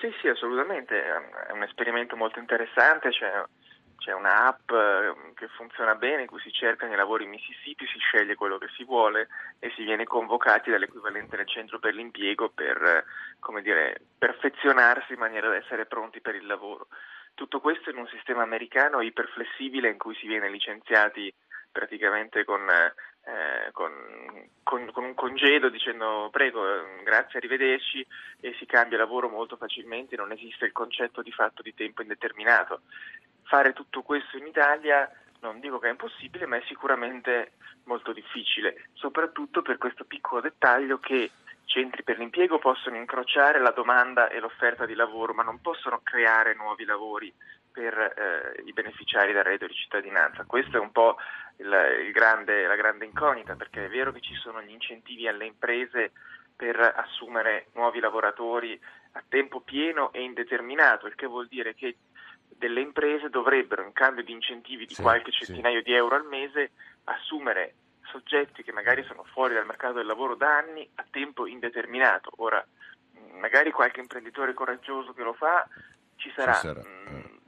Sì, 0.00 0.12
sì, 0.20 0.28
assolutamente. 0.28 0.94
È 1.48 1.52
un 1.52 1.62
esperimento 1.62 2.16
molto 2.16 2.38
interessante. 2.38 3.10
C'è, 3.10 3.42
c'è 3.98 4.12
un'app 4.12 4.70
eh, 4.70 5.32
che 5.34 5.48
funziona 5.48 5.94
bene 5.94 6.22
in 6.22 6.28
cui 6.28 6.40
si 6.40 6.52
cercano 6.52 6.92
i 6.92 6.96
lavori 6.96 7.24
in 7.24 7.30
Mississippi, 7.30 7.86
si 7.86 7.98
sceglie 7.98 8.34
quello 8.34 8.58
che 8.58 8.68
si 8.76 8.84
vuole 8.84 9.28
e 9.58 9.72
si 9.74 9.84
viene 9.84 10.04
convocati 10.04 10.70
dall'equivalente 10.70 11.36
del 11.36 11.48
centro 11.48 11.78
per 11.78 11.94
l'impiego 11.94 12.50
per 12.50 12.76
eh, 12.82 13.62
dire, 13.62 14.00
perfezionarsi 14.18 15.14
in 15.14 15.18
maniera 15.18 15.48
da 15.48 15.56
essere 15.56 15.86
pronti 15.86 16.20
per 16.20 16.34
il 16.34 16.46
lavoro. 16.46 16.88
Tutto 17.36 17.60
questo 17.60 17.90
in 17.90 17.98
un 17.98 18.06
sistema 18.06 18.42
americano 18.42 19.02
iperflessibile 19.02 19.90
in 19.90 19.98
cui 19.98 20.14
si 20.14 20.26
viene 20.26 20.48
licenziati 20.48 21.30
praticamente 21.70 22.44
con, 22.44 22.66
eh, 22.70 23.70
con, 23.72 23.92
con, 24.62 24.90
con, 24.90 25.04
un 25.04 25.12
congedo 25.12 25.68
dicendo 25.68 26.30
prego, 26.32 26.62
grazie, 27.04 27.38
arrivederci 27.38 28.06
e 28.40 28.54
si 28.58 28.64
cambia 28.64 28.96
lavoro 28.96 29.28
molto 29.28 29.58
facilmente, 29.58 30.16
non 30.16 30.32
esiste 30.32 30.64
il 30.64 30.72
concetto 30.72 31.20
di 31.20 31.30
fatto 31.30 31.60
di 31.60 31.74
tempo 31.74 32.00
indeterminato. 32.00 32.80
Fare 33.42 33.74
tutto 33.74 34.00
questo 34.00 34.38
in 34.38 34.46
Italia 34.46 35.06
non 35.40 35.60
dico 35.60 35.78
che 35.78 35.88
è 35.88 35.90
impossibile, 35.90 36.46
ma 36.46 36.56
è 36.56 36.62
sicuramente 36.66 37.52
molto 37.84 38.14
difficile, 38.14 38.86
soprattutto 38.94 39.60
per 39.60 39.76
questo 39.76 40.04
piccolo 40.04 40.40
dettaglio 40.40 40.98
che 40.98 41.30
centri 41.66 42.02
per 42.02 42.18
l'impiego 42.18 42.58
possono 42.58 42.96
incrociare 42.96 43.60
la 43.60 43.72
domanda 43.72 44.28
e 44.28 44.40
l'offerta 44.40 44.86
di 44.86 44.94
lavoro, 44.94 45.34
ma 45.34 45.42
non 45.42 45.60
possono 45.60 46.00
creare 46.02 46.54
nuovi 46.54 46.84
lavori 46.84 47.32
per 47.70 47.92
eh, 47.94 48.62
i 48.64 48.72
beneficiari 48.72 49.32
del 49.32 49.44
reddito 49.44 49.66
di 49.66 49.74
cittadinanza. 49.74 50.44
Questa 50.44 50.78
è 50.78 50.80
un 50.80 50.92
po' 50.92 51.16
il, 51.58 52.04
il 52.06 52.12
grande, 52.12 52.66
la 52.66 52.76
grande 52.76 53.04
incognita, 53.04 53.54
perché 53.54 53.84
è 53.84 53.88
vero 53.88 54.12
che 54.12 54.20
ci 54.20 54.34
sono 54.34 54.62
gli 54.62 54.70
incentivi 54.70 55.28
alle 55.28 55.44
imprese 55.44 56.12
per 56.56 56.80
assumere 56.80 57.66
nuovi 57.74 58.00
lavoratori 58.00 58.80
a 59.12 59.22
tempo 59.28 59.60
pieno 59.60 60.12
e 60.12 60.22
indeterminato, 60.22 61.06
il 61.06 61.14
che 61.14 61.26
vuol 61.26 61.48
dire 61.48 61.74
che 61.74 61.96
delle 62.48 62.80
imprese 62.80 63.28
dovrebbero, 63.28 63.82
in 63.82 63.92
cambio 63.92 64.24
di 64.24 64.32
incentivi 64.32 64.86
di 64.86 64.94
sì, 64.94 65.02
qualche 65.02 65.30
centinaio 65.30 65.78
sì. 65.78 65.84
di 65.84 65.92
euro 65.92 66.16
al 66.16 66.24
mese, 66.24 66.70
assumere 67.04 67.74
soggetti 68.10 68.62
che 68.62 68.72
magari 68.72 69.04
sono 69.04 69.24
fuori 69.24 69.54
dal 69.54 69.66
mercato 69.66 69.94
del 69.94 70.06
lavoro 70.06 70.34
da 70.34 70.56
anni 70.56 70.88
a 70.96 71.04
tempo 71.10 71.46
indeterminato. 71.46 72.30
Ora, 72.36 72.64
magari 73.38 73.70
qualche 73.70 74.00
imprenditore 74.00 74.54
coraggioso 74.54 75.12
che 75.12 75.22
lo 75.22 75.32
fa 75.32 75.66
ci 76.16 76.32
sarà. 76.34 76.54
Ci 76.54 76.66
sarà. 76.66 76.80
Mh, 76.82 77.38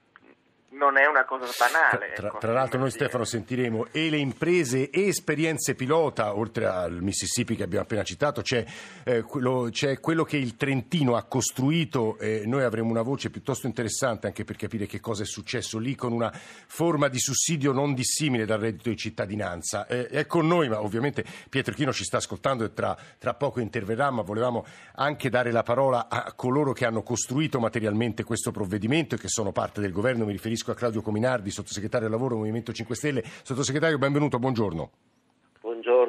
non 0.71 0.99
è 0.99 1.07
una 1.07 1.25
cosa 1.25 1.47
banale. 1.59 2.13
Tra, 2.15 2.27
ecco, 2.29 2.39
tra 2.39 2.53
l'altro 2.53 2.79
noi 2.79 2.91
Stefano 2.91 3.25
sentiremo 3.25 3.87
e 3.91 4.11
le 4.11 4.19
imprese 4.19 4.91
e 4.91 5.09
esperienze 5.09 5.75
pilota, 5.75 6.37
oltre 6.37 6.67
al 6.67 7.03
Mississippi 7.03 7.57
che 7.57 7.63
abbiamo 7.63 7.85
appena 7.85 8.03
citato, 8.03 8.43
c'è, 8.43 8.65
eh, 9.05 9.23
quello, 9.23 9.69
c'è 9.71 9.99
quello, 9.99 10.25
che 10.25 10.37
il 10.37 10.57
Trentino 10.57 11.17
ha 11.17 11.25
costruito 11.25 12.19
e 12.19 12.43
noi 12.45 12.65
avremo 12.65 12.91
una 12.91 13.03
voce 13.03 13.31
piuttosto 13.31 13.67
interessante 13.67 14.27
anche 14.27 14.45
per 14.45 14.57
capire 14.57 14.87
che 14.87 15.01
cosa 15.01 15.23
è 15.23 15.27
successo 15.27 15.79
lì 15.79 15.95
con 15.95 16.13
una 16.13 16.31
forma 16.33 17.09
di 17.09 17.19
sussidio 17.19 17.73
non 17.73 17.95
dissimile 17.95 18.45
dal 18.45 18.61
reddito 18.61 18.91
di 18.91 18.97
cittadinanza. 18.97 19.87
Eh, 19.87 20.07
è 20.09 20.27
con 20.27 20.47
noi, 20.47 20.69
ma 20.69 20.83
ovviamente 20.83 21.25
Pietro 21.49 21.75
Chino 21.75 21.93
ci 21.93 22.05
sta 22.05 22.19
ascoltando 22.19 22.65
e 22.65 22.75
tra, 22.75 22.97
tra 23.19 23.35
poco 23.35 23.61
interverrà, 23.61 24.11
ma 24.11 24.23
volevamo 24.23 24.67
anche 24.97 25.31
dare 25.31 25.51
la 25.51 25.63
parola 25.63 26.09
a 26.09 26.33
coloro 26.35 26.73
che 26.73 26.85
hanno 26.85 27.03
costruito 27.03 27.59
materialmente 27.59 28.23
questo 28.23 28.51
provvedimento 28.51 29.15
e 29.15 29.19
che 29.19 29.29
sono 29.29 29.51
parte 29.51 29.81
del 29.81 29.93
governo, 29.93 30.25
mi 30.25 30.33
riferisco 30.33 30.58
riferisco 30.59 30.73
a 30.73 30.75
Claudio 30.75 31.03
Cominardi, 31.03 31.51
sottosegretario 31.51 32.07
al 32.07 32.13
lavoro 32.13 32.37
Movimento 32.37 32.73
5 32.73 32.95
Stelle. 32.95 33.25
Sottosegretario, 33.43 33.99
benvenuto, 33.99 34.39
buongiorno. 34.39 34.91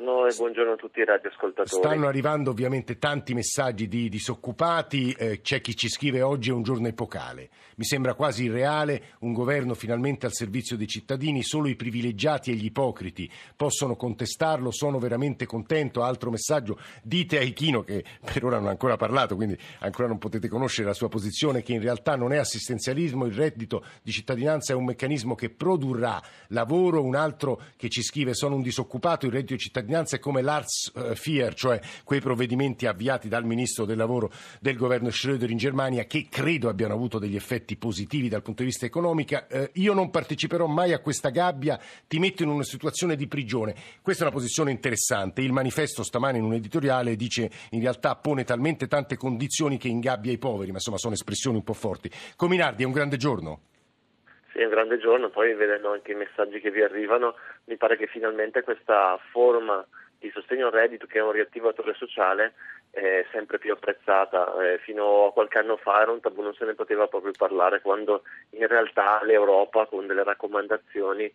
Buongiorno 0.09 0.27
e 0.27 0.35
buongiorno 0.35 0.71
a 0.73 0.75
tutti 0.75 0.99
i 1.01 1.05
radioascoltatori. 1.05 1.67
Stanno 1.67 2.07
arrivando 2.07 2.49
ovviamente 2.49 2.97
tanti 2.97 3.35
messaggi 3.35 3.87
di 3.87 4.09
disoccupati, 4.09 5.11
eh, 5.11 5.41
c'è 5.41 5.61
chi 5.61 5.75
ci 5.75 5.87
scrive 5.87 6.23
oggi 6.23 6.49
è 6.49 6.53
un 6.53 6.63
giorno 6.63 6.87
epocale. 6.87 7.49
Mi 7.75 7.83
sembra 7.85 8.15
quasi 8.15 8.45
irreale 8.45 9.13
un 9.19 9.33
governo 9.33 9.75
finalmente 9.75 10.25
al 10.25 10.33
servizio 10.33 10.75
dei 10.75 10.87
cittadini, 10.87 11.43
solo 11.43 11.67
i 11.67 11.75
privilegiati 11.75 12.51
e 12.51 12.55
gli 12.55 12.65
ipocriti 12.65 13.29
possono 13.55 13.95
contestarlo, 13.95 14.71
sono 14.71 14.97
veramente 14.97 15.45
contento. 15.45 16.01
Altro 16.01 16.31
messaggio, 16.31 16.79
dite 17.03 17.37
a 17.37 17.41
Ichino 17.41 17.83
che 17.83 18.03
per 18.21 18.43
ora 18.43 18.57
non 18.57 18.67
ha 18.67 18.71
ancora 18.71 18.97
parlato, 18.97 19.35
quindi 19.35 19.57
ancora 19.79 20.07
non 20.07 20.17
potete 20.17 20.47
conoscere 20.47 20.87
la 20.87 20.93
sua 20.93 21.07
posizione, 21.07 21.61
che 21.61 21.73
in 21.73 21.81
realtà 21.81 22.15
non 22.15 22.33
è 22.33 22.37
assistenzialismo, 22.37 23.25
il 23.25 23.33
reddito 23.33 23.85
di 24.01 24.11
cittadinanza 24.11 24.73
è 24.73 24.75
un 24.75 24.85
meccanismo 24.85 25.35
che 25.35 25.49
produrrà 25.51 26.19
lavoro, 26.47 27.03
un 27.03 27.15
altro 27.15 27.61
che 27.77 27.89
ci 27.89 28.01
scrive 28.01 28.33
sono 28.33 28.55
un 28.55 28.61
disoccupato, 28.63 29.27
il 29.27 29.31
reddito 29.31 29.53
di 29.53 29.59
cittadinanza 29.59 29.98
è 30.07 30.19
come 30.19 30.41
l'Arts 30.41 30.91
Fier, 31.15 31.53
cioè 31.53 31.79
quei 32.03 32.21
provvedimenti 32.21 32.85
avviati 32.85 33.27
dal 33.27 33.45
ministro 33.45 33.85
del 33.85 33.97
lavoro 33.97 34.31
del 34.59 34.75
governo 34.75 35.09
Schröder 35.09 35.49
in 35.49 35.57
Germania 35.57 36.05
che 36.05 36.27
credo 36.29 36.69
abbiano 36.69 36.93
avuto 36.93 37.19
degli 37.19 37.35
effetti 37.35 37.75
positivi 37.75 38.29
dal 38.29 38.41
punto 38.41 38.61
di 38.63 38.69
vista 38.69 38.85
economico. 38.85 39.47
Eh, 39.49 39.71
io 39.73 39.93
non 39.93 40.09
parteciperò 40.09 40.67
mai 40.67 40.93
a 40.93 40.99
questa 40.99 41.29
gabbia, 41.29 41.79
ti 42.07 42.19
metto 42.19 42.43
in 42.43 42.49
una 42.49 42.63
situazione 42.63 43.15
di 43.15 43.27
prigione. 43.27 43.75
Questa 44.01 44.23
è 44.23 44.27
una 44.27 44.35
posizione 44.35 44.71
interessante. 44.71 45.41
Il 45.41 45.51
manifesto 45.51 46.03
stamane 46.03 46.37
in 46.37 46.43
un 46.43 46.53
editoriale 46.53 47.15
dice 47.15 47.49
in 47.71 47.81
realtà 47.81 48.15
pone 48.15 48.43
talmente 48.43 48.87
tante 48.87 49.17
condizioni 49.17 49.77
che 49.77 49.87
ingabbia 49.87 50.31
i 50.31 50.37
poveri, 50.37 50.71
ma 50.71 50.77
insomma 50.77 50.97
sono 50.97 51.13
espressioni 51.13 51.57
un 51.57 51.63
po' 51.63 51.73
forti. 51.73 52.09
Cominardi, 52.35 52.83
è 52.83 52.85
un 52.85 52.91
grande 52.91 53.17
giorno. 53.17 53.61
È 54.59 54.65
un 54.65 54.71
grande 54.71 54.97
giorno, 54.97 55.29
poi 55.29 55.53
vedendo 55.53 55.89
anche 55.93 56.11
i 56.11 56.15
messaggi 56.15 56.59
che 56.59 56.69
vi 56.69 56.81
arrivano, 56.81 57.35
mi 57.67 57.77
pare 57.77 57.95
che 57.95 58.07
finalmente 58.07 58.61
questa 58.61 59.17
forma 59.31 59.87
di 60.19 60.29
sostegno 60.31 60.65
al 60.65 60.73
reddito 60.73 61.07
che 61.07 61.19
è 61.19 61.21
un 61.21 61.31
riattivatore 61.31 61.93
sociale 61.93 62.55
è 62.91 63.25
sempre 63.31 63.57
più 63.57 63.71
apprezzata. 63.71 64.53
Eh, 64.61 64.79
fino 64.79 65.27
a 65.27 65.31
qualche 65.31 65.59
anno 65.59 65.77
fa 65.77 66.01
era 66.01 66.11
un 66.11 66.19
tabù, 66.19 66.41
non 66.41 66.53
se 66.55 66.65
ne 66.65 66.73
poteva 66.73 67.07
proprio 67.07 67.31
parlare, 67.37 67.79
quando 67.79 68.23
in 68.49 68.67
realtà 68.67 69.21
l'Europa 69.23 69.85
con 69.85 70.07
delle 70.07 70.25
raccomandazioni 70.25 71.31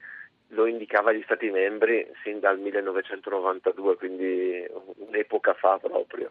lo 0.48 0.66
indicava 0.66 1.08
agli 1.08 1.22
Stati 1.22 1.48
membri 1.50 2.06
sin 2.22 2.40
dal 2.40 2.58
1992, 2.58 3.96
quindi 3.96 4.66
un'epoca 4.96 5.54
fa 5.54 5.78
proprio. 5.78 6.30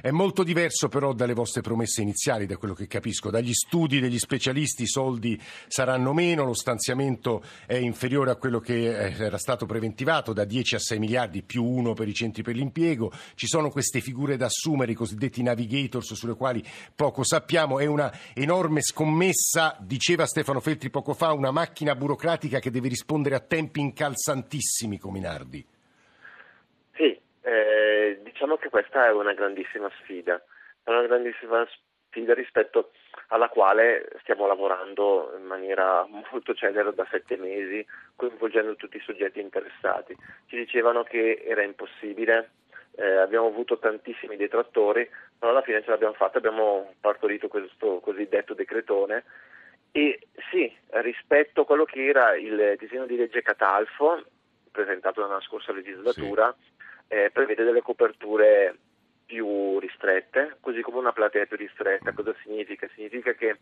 È 0.00 0.10
molto 0.10 0.42
diverso 0.42 0.88
però 0.88 1.12
dalle 1.12 1.34
vostre 1.34 1.60
promesse 1.60 2.02
iniziali, 2.02 2.46
da 2.46 2.56
quello 2.56 2.74
che 2.74 2.86
capisco. 2.86 3.30
Dagli 3.30 3.52
studi 3.52 4.00
degli 4.00 4.18
specialisti 4.18 4.82
i 4.82 4.86
soldi 4.86 5.40
saranno 5.68 6.12
meno, 6.12 6.44
lo 6.44 6.54
stanziamento 6.54 7.42
è 7.66 7.76
inferiore 7.76 8.30
a 8.30 8.36
quello 8.36 8.60
che 8.60 8.96
eh, 8.96 9.14
era 9.16 9.38
stato 9.38 9.66
preventivato, 9.66 10.32
da 10.32 10.44
10 10.44 10.74
a 10.74 10.78
6 10.78 10.98
miliardi 10.98 11.42
più 11.42 11.64
uno 11.64 11.94
per 11.94 12.08
i 12.08 12.14
centri 12.14 12.42
per 12.42 12.54
l'impiego. 12.54 13.12
Ci 13.34 13.46
sono 13.46 13.70
queste 13.70 14.00
figure 14.00 14.36
da 14.36 14.46
assumere, 14.46 14.92
i 14.92 14.96
cosiddetti 14.96 15.42
navigators, 15.42 16.14
sulle 16.14 16.34
quali 16.34 16.62
poco 16.94 17.24
sappiamo. 17.24 17.78
È 17.78 17.86
una 17.86 18.12
enorme 18.34 18.82
scommessa, 18.82 19.76
diceva 19.80 20.26
Stefano 20.26 20.60
Feltri 20.60 20.90
poco 20.90 21.14
fa, 21.14 21.32
una 21.32 21.50
macchina 21.50 21.94
burocratica 21.94 22.58
che 22.58 22.70
deve 22.70 22.88
rispondere 22.88 23.34
a 23.34 23.40
tempi 23.40 23.80
incalzantissimi, 23.80 24.98
Cominardi. 24.98 25.64
Sì, 26.94 27.18
eh, 27.42 28.20
diciamo 28.22 28.56
che 28.56 28.68
questa 28.68 29.06
è 29.06 29.12
una 29.12 29.32
grandissima 29.32 29.90
sfida, 30.00 30.42
è 30.82 30.90
una 30.90 31.06
grandissima 31.06 31.66
sfida 32.08 32.34
rispetto 32.34 32.92
alla 33.28 33.48
quale 33.48 34.08
stiamo 34.20 34.46
lavorando 34.46 35.32
in 35.36 35.44
maniera 35.44 36.06
molto 36.08 36.54
celere 36.54 36.94
da 36.94 37.06
sette 37.10 37.36
mesi, 37.36 37.84
coinvolgendo 38.16 38.76
tutti 38.76 38.96
i 38.98 39.02
soggetti 39.04 39.40
interessati. 39.40 40.16
Ci 40.46 40.56
dicevano 40.56 41.02
che 41.02 41.42
era 41.44 41.62
impossibile, 41.62 42.50
eh, 42.96 43.16
abbiamo 43.16 43.46
avuto 43.46 43.78
tantissimi 43.78 44.36
detrattori, 44.36 45.08
però 45.38 45.50
alla 45.50 45.62
fine 45.62 45.82
ce 45.82 45.90
l'abbiamo 45.90 46.14
fatta, 46.14 46.38
abbiamo 46.38 46.94
partorito 47.00 47.48
questo 47.48 48.00
cosiddetto 48.00 48.54
decretone 48.54 49.24
e 49.92 50.28
sì, 50.50 50.74
rispetto 50.90 51.62
a 51.62 51.66
quello 51.66 51.84
che 51.84 52.06
era 52.06 52.34
il 52.34 52.76
disegno 52.78 53.04
di 53.04 53.16
legge 53.16 53.42
Catalfo, 53.42 54.22
presentato 54.70 55.20
nella 55.20 55.40
scorsa 55.40 55.72
legislatura, 55.72 56.54
sì. 56.58 56.71
Eh, 57.12 57.30
prevede 57.30 57.62
delle 57.62 57.82
coperture 57.82 58.74
più 59.26 59.78
ristrette, 59.78 60.56
così 60.60 60.80
come 60.80 60.98
una 60.98 61.12
platea 61.12 61.44
più 61.44 61.58
ristretta. 61.58 62.12
Cosa 62.12 62.34
significa? 62.42 62.88
Significa 62.94 63.34
che 63.34 63.58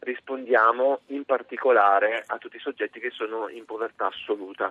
rispondiamo 0.00 1.00
in 1.06 1.24
particolare 1.24 2.24
a 2.26 2.36
tutti 2.36 2.56
i 2.56 2.60
soggetti 2.60 3.00
che 3.00 3.10
sono 3.10 3.48
in 3.48 3.64
povertà 3.64 4.08
assoluta, 4.08 4.70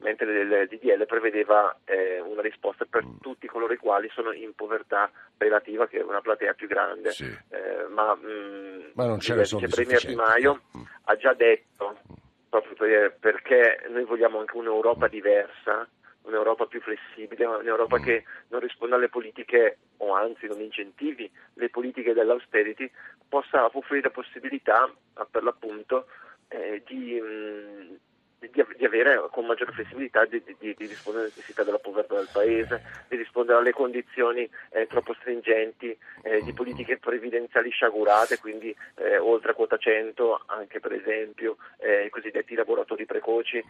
mentre 0.00 0.40
il 0.40 0.68
DDL 0.68 1.06
prevedeva 1.06 1.74
eh, 1.84 2.20
una 2.20 2.42
risposta 2.42 2.84
per 2.84 3.02
tutti 3.20 3.46
coloro 3.46 3.72
i 3.72 3.78
quali 3.78 4.10
sono 4.12 4.32
in 4.32 4.54
povertà 4.54 5.10
relativa, 5.38 5.86
che 5.86 6.00
è 6.00 6.02
una 6.02 6.20
platea 6.20 6.52
più 6.52 6.68
grande. 6.68 7.12
Sì. 7.12 7.24
Eh, 7.24 7.86
ma, 7.88 8.14
mh, 8.14 8.26
mm, 8.26 8.80
ma, 8.92 9.06
non 9.06 9.18
c'era 9.18 9.40
il 9.40 9.68
Premier 9.70 10.04
Di 10.04 10.14
Maio 10.14 10.62
mm. 10.76 10.82
ha 11.04 11.16
già 11.16 11.32
detto, 11.32 11.98
proprio 12.50 13.14
perché 13.18 13.86
noi 13.88 14.04
vogliamo 14.04 14.38
anche 14.38 14.56
un'Europa 14.56 15.08
diversa, 15.08 15.88
un'Europa 16.30 16.66
più 16.66 16.80
flessibile, 16.80 17.44
un'Europa 17.44 17.98
mm. 17.98 18.02
che 18.02 18.24
non 18.48 18.60
risponda 18.60 18.96
alle 18.96 19.08
politiche 19.08 19.78
o 19.98 20.14
anzi 20.14 20.46
non 20.46 20.60
incentivi 20.60 21.30
le 21.54 21.68
politiche 21.68 22.14
dell'austerity, 22.14 22.90
possa 23.28 23.68
offrire 23.72 24.02
la 24.02 24.10
possibilità 24.10 24.92
per 25.30 25.42
l'appunto 25.42 26.06
eh, 26.48 26.82
di, 26.86 27.20
mh, 27.20 27.98
di, 28.40 28.50
di, 28.76 28.84
avere 28.86 29.28
con 29.30 29.44
maggiore 29.44 29.72
flessibilità 29.72 30.24
di, 30.24 30.42
di, 30.42 30.74
di, 30.76 30.86
rispondere 30.86 31.26
alle 31.26 31.32
necessità 31.34 31.62
della 31.62 31.78
povertà 31.78 32.14
del 32.14 32.28
paese, 32.32 32.82
di 33.08 33.16
rispondere 33.16 33.58
alle 33.58 33.72
condizioni 33.72 34.48
eh, 34.70 34.86
troppo 34.86 35.14
stringenti 35.20 35.96
eh, 36.22 36.40
di 36.42 36.52
politiche 36.54 36.96
previdenziali 36.96 37.70
sciagurate, 37.70 38.38
quindi 38.38 38.74
eh, 38.96 39.18
oltre 39.18 39.50
a 39.50 39.54
quota 39.54 39.76
100 39.76 40.44
anche 40.46 40.80
per 40.80 40.92
esempio 40.92 41.58
eh, 41.78 42.06
i 42.06 42.08
cosiddetti 42.08 42.54
lavoratori 42.54 43.04
precoci. 43.04 43.62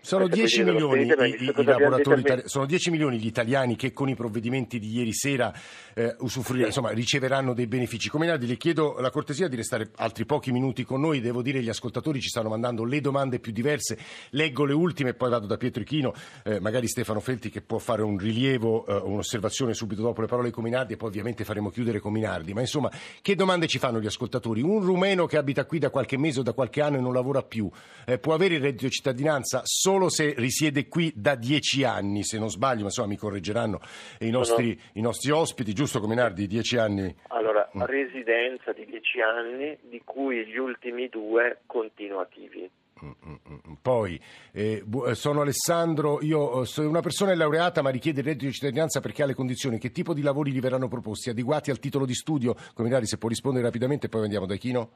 Sono 0.00 0.26
10, 0.26 0.64
milioni, 0.64 1.02
i, 1.02 1.44
i, 1.44 1.54
i 1.56 1.64
lavoratori 1.64 2.20
itali- 2.20 2.42
sono 2.46 2.66
10 2.66 2.90
milioni 2.90 3.18
gli 3.18 3.26
italiani 3.26 3.76
che 3.76 3.92
con 3.92 4.08
i 4.08 4.14
provvedimenti 4.14 4.78
di 4.78 4.90
ieri 4.96 5.12
sera 5.12 5.52
eh, 5.94 6.16
insomma, 6.20 6.90
riceveranno 6.90 7.52
dei 7.52 7.66
benefici. 7.66 8.08
Come 8.08 8.26
Nardi 8.26 8.46
le 8.46 8.56
chiedo 8.56 8.96
la 9.00 9.10
cortesia 9.10 9.48
di 9.48 9.56
restare 9.56 9.90
altri 9.96 10.24
pochi 10.24 10.50
minuti 10.50 10.84
con 10.84 11.00
noi, 11.00 11.20
devo 11.20 11.42
dire 11.42 11.58
che 11.58 11.64
gli 11.64 11.68
ascoltatori 11.68 12.20
ci 12.20 12.28
stanno 12.28 12.48
mandando 12.48 12.84
le 12.84 13.00
domande 13.00 13.38
più 13.38 13.52
diverse 13.52 13.97
Leggo 14.30 14.64
le 14.64 14.72
ultime 14.72 15.10
e 15.10 15.14
poi 15.14 15.30
vado 15.30 15.46
da 15.46 15.56
Pietro 15.56 15.82
Ichino, 15.82 16.12
eh, 16.44 16.60
magari 16.60 16.86
Stefano 16.86 17.20
Felti 17.20 17.50
che 17.50 17.60
può 17.60 17.78
fare 17.78 18.02
un 18.02 18.18
rilievo, 18.18 18.86
eh, 18.86 18.94
un'osservazione 18.94 19.74
subito 19.74 20.02
dopo 20.02 20.20
le 20.20 20.26
parole 20.26 20.48
di 20.48 20.54
Cominardi 20.54 20.94
e 20.94 20.96
poi 20.96 21.08
ovviamente 21.08 21.44
faremo 21.44 21.70
chiudere 21.70 21.98
Cominardi. 21.98 22.52
Ma 22.52 22.60
insomma, 22.60 22.90
che 23.22 23.34
domande 23.34 23.66
ci 23.66 23.78
fanno 23.78 24.00
gli 24.00 24.06
ascoltatori? 24.06 24.62
Un 24.62 24.80
rumeno 24.82 25.26
che 25.26 25.36
abita 25.36 25.64
qui 25.64 25.78
da 25.78 25.90
qualche 25.90 26.18
mese 26.18 26.40
o 26.40 26.42
da 26.42 26.52
qualche 26.52 26.80
anno 26.80 26.96
e 26.96 27.00
non 27.00 27.12
lavora 27.12 27.42
più 27.42 27.70
eh, 28.04 28.18
può 28.18 28.34
avere 28.34 28.54
il 28.54 28.60
reddito 28.60 28.84
di 28.84 28.90
cittadinanza 28.90 29.62
solo 29.64 30.08
se 30.08 30.34
risiede 30.36 30.88
qui 30.88 31.12
da 31.14 31.34
dieci 31.34 31.84
anni, 31.84 32.24
se 32.24 32.38
non 32.38 32.50
sbaglio, 32.50 32.80
ma 32.80 32.86
insomma 32.86 33.08
mi 33.08 33.16
correggeranno 33.16 33.80
i 34.20 34.30
nostri, 34.30 34.74
no. 34.74 34.90
I 34.94 35.00
nostri 35.00 35.30
ospiti, 35.30 35.72
giusto 35.72 36.00
Cominardi? 36.00 36.46
Dieci 36.46 36.76
anni? 36.76 37.14
Allora, 37.28 37.68
mm. 37.76 37.82
residenza 37.82 38.72
di 38.72 38.84
dieci 38.86 39.20
anni, 39.20 39.76
di 39.82 40.00
cui 40.04 40.46
gli 40.46 40.56
ultimi 40.56 41.08
due 41.08 41.60
continuativi. 41.66 42.70
Poi, 43.80 44.20
eh, 44.52 44.82
eh, 45.06 45.14
sono 45.14 45.40
Alessandro, 45.40 46.18
io 46.22 46.62
eh, 46.62 46.66
sono 46.66 46.88
una 46.88 47.00
persona 47.00 47.34
laureata 47.34 47.82
ma 47.82 47.90
richiede 47.90 48.20
il 48.20 48.26
reddito 48.26 48.46
di 48.46 48.52
cittadinanza 48.52 49.00
perché 49.00 49.22
ha 49.22 49.26
le 49.26 49.34
condizioni. 49.34 49.78
Che 49.78 49.90
tipo 49.90 50.14
di 50.14 50.22
lavori 50.22 50.52
gli 50.52 50.60
verranno 50.60 50.88
proposti? 50.88 51.30
Adeguati 51.30 51.70
al 51.70 51.78
titolo 51.78 52.06
di 52.06 52.14
studio? 52.14 52.54
Comitari, 52.74 53.06
se 53.06 53.18
può 53.18 53.28
rispondere 53.28 53.64
rapidamente, 53.64 54.08
poi 54.08 54.22
andiamo 54.22 54.46
da 54.46 54.56
Chino. 54.56 54.90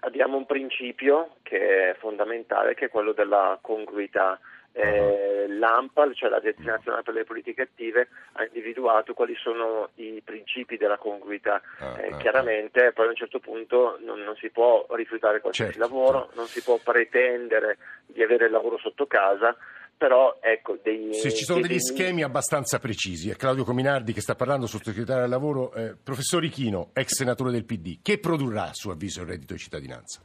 Abbiamo 0.00 0.36
un 0.36 0.46
principio 0.46 1.36
che 1.42 1.90
è 1.90 1.96
fondamentale, 1.98 2.74
che 2.74 2.86
è 2.86 2.88
quello 2.88 3.12
della 3.12 3.58
congruità 3.60 4.38
eh, 4.72 5.46
l'AMPAL, 5.48 6.14
cioè 6.14 6.28
l'Agenzia 6.28 6.72
Nazionale 6.72 7.02
per 7.02 7.14
le 7.14 7.24
Politiche 7.24 7.62
Attive, 7.62 8.08
ha 8.32 8.44
individuato 8.44 9.14
quali 9.14 9.34
sono 9.36 9.90
i 9.96 10.22
principi 10.24 10.76
della 10.76 10.98
congruità. 10.98 11.60
Ah, 11.78 12.00
eh, 12.00 12.12
ah, 12.12 12.16
chiaramente 12.18 12.86
ah. 12.86 12.92
poi 12.92 13.06
a 13.06 13.10
un 13.10 13.16
certo 13.16 13.40
punto 13.40 13.98
non, 14.04 14.20
non 14.20 14.36
si 14.36 14.50
può 14.50 14.86
rifiutare 14.90 15.40
qualsiasi 15.40 15.72
certo, 15.72 15.86
lavoro, 15.86 16.20
certo. 16.20 16.34
non 16.36 16.46
si 16.46 16.62
può 16.62 16.78
pretendere 16.82 17.78
di 18.06 18.22
avere 18.22 18.46
il 18.46 18.52
lavoro 18.52 18.78
sotto 18.78 19.06
casa, 19.06 19.56
però 19.96 20.38
ecco 20.40 20.78
dei, 20.82 21.12
Se 21.12 21.30
ci 21.30 21.44
sono 21.44 21.60
degli 21.60 21.72
dei... 21.72 21.80
schemi 21.80 22.22
abbastanza 22.22 22.78
precisi, 22.78 23.28
è 23.28 23.36
Claudio 23.36 23.64
Cominardi 23.64 24.12
che 24.12 24.22
sta 24.22 24.34
parlando, 24.34 24.66
sottosegretario 24.66 25.24
al 25.24 25.28
lavoro, 25.28 25.74
eh, 25.74 25.94
professor 26.02 26.42
Ichino, 26.42 26.90
ex 26.94 27.16
senatore 27.16 27.50
del 27.50 27.64
PD, 27.64 27.98
che 28.02 28.18
produrrà 28.18 28.68
a 28.68 28.72
suo 28.72 28.92
avviso 28.92 29.20
il 29.20 29.28
reddito 29.28 29.52
di 29.52 29.58
cittadinanza? 29.58 30.22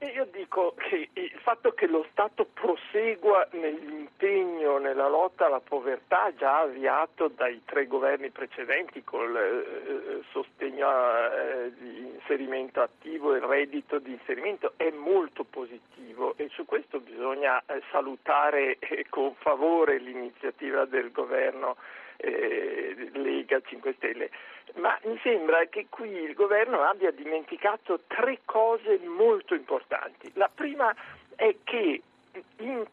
io 0.00 0.28
dico 0.58 0.74
che 0.76 1.08
il 1.12 1.38
fatto 1.42 1.72
che 1.72 1.86
lo 1.86 2.04
Stato 2.10 2.46
prosegua 2.52 3.46
nell'impegno 3.52 4.78
nella 4.78 5.08
lotta 5.08 5.46
alla 5.46 5.60
povertà 5.60 6.32
già 6.36 6.58
avviato 6.60 7.28
dai 7.28 7.62
tre 7.64 7.86
governi 7.86 8.30
precedenti 8.30 9.04
col 9.04 9.36
eh, 9.36 10.22
sostegno 10.30 10.88
eh, 10.88 11.72
di 11.78 12.10
inserimento 12.14 12.80
attivo 12.80 13.34
e 13.34 13.40
reddito 13.40 13.98
di 13.98 14.12
inserimento 14.12 14.72
è 14.76 14.90
molto 14.90 15.44
positivo 15.44 16.34
e 16.36 16.48
su 16.52 16.64
questo 16.64 16.98
bisogna 16.98 17.62
eh, 17.66 17.80
salutare 17.92 18.78
eh, 18.80 19.06
con 19.08 19.34
favore 19.38 19.98
l'iniziativa 19.98 20.84
del 20.84 21.12
governo 21.12 21.76
eh, 22.18 23.10
Lega 23.14 23.60
5 23.60 23.94
Stelle, 23.94 24.30
ma 24.74 24.98
mi 25.04 25.18
sembra 25.22 25.64
che 25.66 25.86
qui 25.88 26.10
il 26.10 26.34
governo 26.34 26.82
abbia 26.82 27.10
dimenticato 27.10 28.00
tre 28.06 28.40
cose 28.44 28.98
molto 28.98 29.54
importanti. 29.54 30.30
La 30.34 30.50
prima 30.52 30.94
è 31.34 31.54
che 31.64 32.02
in 32.58 32.84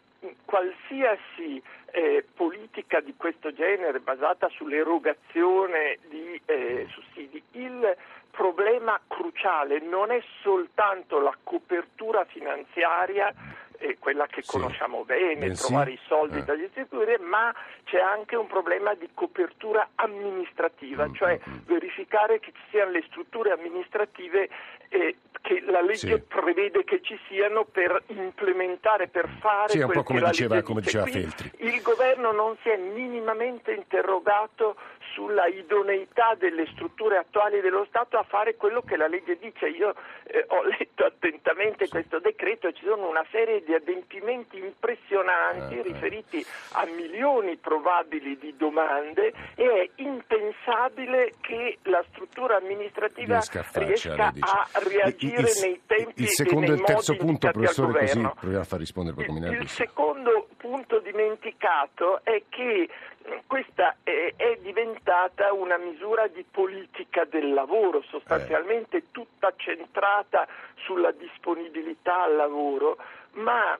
qualsiasi 0.45 1.61
eh, 1.91 2.25
politica 2.35 2.99
di 2.99 3.13
questo 3.15 3.53
genere 3.53 3.99
basata 3.99 4.49
sull'erogazione 4.49 5.97
di 6.07 6.39
eh, 6.45 6.87
sussidi, 6.89 7.41
il 7.51 7.95
problema 8.35 8.99
cruciale 9.07 9.79
non 9.79 10.11
è 10.11 10.21
soltanto 10.41 11.19
la 11.19 11.35
copertura 11.43 12.25
finanziaria 12.25 13.33
è 13.77 13.97
quella 13.99 14.25
che 14.27 14.41
sì. 14.41 14.51
conosciamo 14.51 15.03
bene, 15.03 15.35
ben 15.35 15.55
trovare 15.55 15.91
i 15.91 15.99
soldi 16.07 16.39
eh. 16.39 16.43
dagli 16.43 16.63
istituti, 16.63 17.15
ma 17.21 17.53
c'è 17.83 17.99
anche 17.99 18.35
un 18.35 18.47
problema 18.47 18.93
di 18.93 19.09
copertura 19.13 19.89
amministrativa, 19.95 21.07
Mm, 21.07 21.13
cioè 21.13 21.39
mm, 21.47 21.53
mm. 21.53 21.57
verificare 21.65 22.39
che 22.39 22.51
ci 22.53 22.61
siano 22.69 22.91
le 22.91 23.03
strutture 23.07 23.51
amministrative 23.51 24.49
eh, 24.89 25.17
che 25.45 25.61
la 25.67 25.79
legge 25.81 26.15
Sì. 26.15 26.21
prevede 26.21 26.83
che 26.83 27.01
ci 27.03 27.17
siano 27.27 27.65
per 27.65 28.01
implementare, 28.07 29.07
per 29.07 29.29
fare 29.39 29.69
Sì, 29.69 29.77
un 29.79 29.91
po' 29.91 30.01
come 30.01 30.21
diceva- 30.21 30.61
come 30.63 30.81
dice. 30.81 31.03
diceva 31.03 31.19
Feltri. 31.19 31.51
Il 31.67 31.81
governo 31.83 32.31
non 32.31 32.57
si 32.63 32.69
è 32.69 32.77
minimamente 32.77 33.71
interrogato 33.71 34.75
sulla 35.13 35.45
idoneità 35.45 36.33
delle 36.35 36.65
strutture 36.73 37.17
attuali 37.17 37.61
dello 37.61 37.85
Stato 37.85 38.17
a 38.17 38.23
fare 38.23 38.55
quello 38.55 38.81
che 38.81 38.97
la 38.97 39.07
legge 39.07 39.37
dice. 39.37 39.67
Io 39.69 39.93
eh, 40.23 40.43
ho 40.47 40.63
letto 40.63 41.05
attentamente 41.05 41.87
questo 41.87 42.19
decreto 42.19 42.67
e 42.67 42.73
ci 42.73 42.83
sono 42.83 43.07
una 43.07 43.23
serie 43.31 43.63
di 43.63 43.73
adempimenti 43.73 44.57
impressionanti 44.57 45.75
Eh, 45.75 45.79
eh. 45.79 45.81
riferiti 45.83 46.45
a 46.73 46.85
milioni 46.85 47.55
probabili 47.55 48.37
di 48.37 48.55
domande 48.57 49.31
e 49.55 49.65
è 49.95 50.01
impensabile 50.01 51.33
che 51.41 51.77
la 51.83 52.03
struttura 52.11 52.57
amministrativa 52.57 53.39
Riesca 53.73 54.33
a 54.39 54.67
reagire 54.83 55.34
Il- 55.39 55.45
il- 55.47 55.61
nei 55.61 55.81
tempi 55.85 56.21
il 56.23 56.27
secondo 56.29 56.65
e 56.67 56.69
e 56.69 56.77
il 56.77 56.81
terzo 56.83 57.15
punto, 57.15 57.49
professore, 57.51 57.99
così 57.99 58.19
proviamo 58.39 58.59
a 58.61 58.63
far 58.65 58.79
rispondere 58.79 59.15
poi 59.15 59.25
Il, 59.37 59.61
il 59.61 59.69
secondo 59.69 60.47
punto 60.57 60.99
dimenticato 60.99 62.21
è 62.23 62.43
che 62.49 62.89
eh, 63.27 63.41
questa 63.47 63.95
è, 64.03 64.33
è 64.35 64.57
diventata 64.61 65.51
una 65.53 65.77
misura 65.77 66.27
di 66.27 66.45
politica 66.49 67.25
del 67.25 67.53
lavoro, 67.53 68.01
sostanzialmente 68.03 69.05
tutta 69.11 69.51
centrata 69.55 70.47
sulla 70.75 71.11
disponibilità 71.11 72.23
al 72.23 72.35
lavoro, 72.35 72.97
ma 73.33 73.77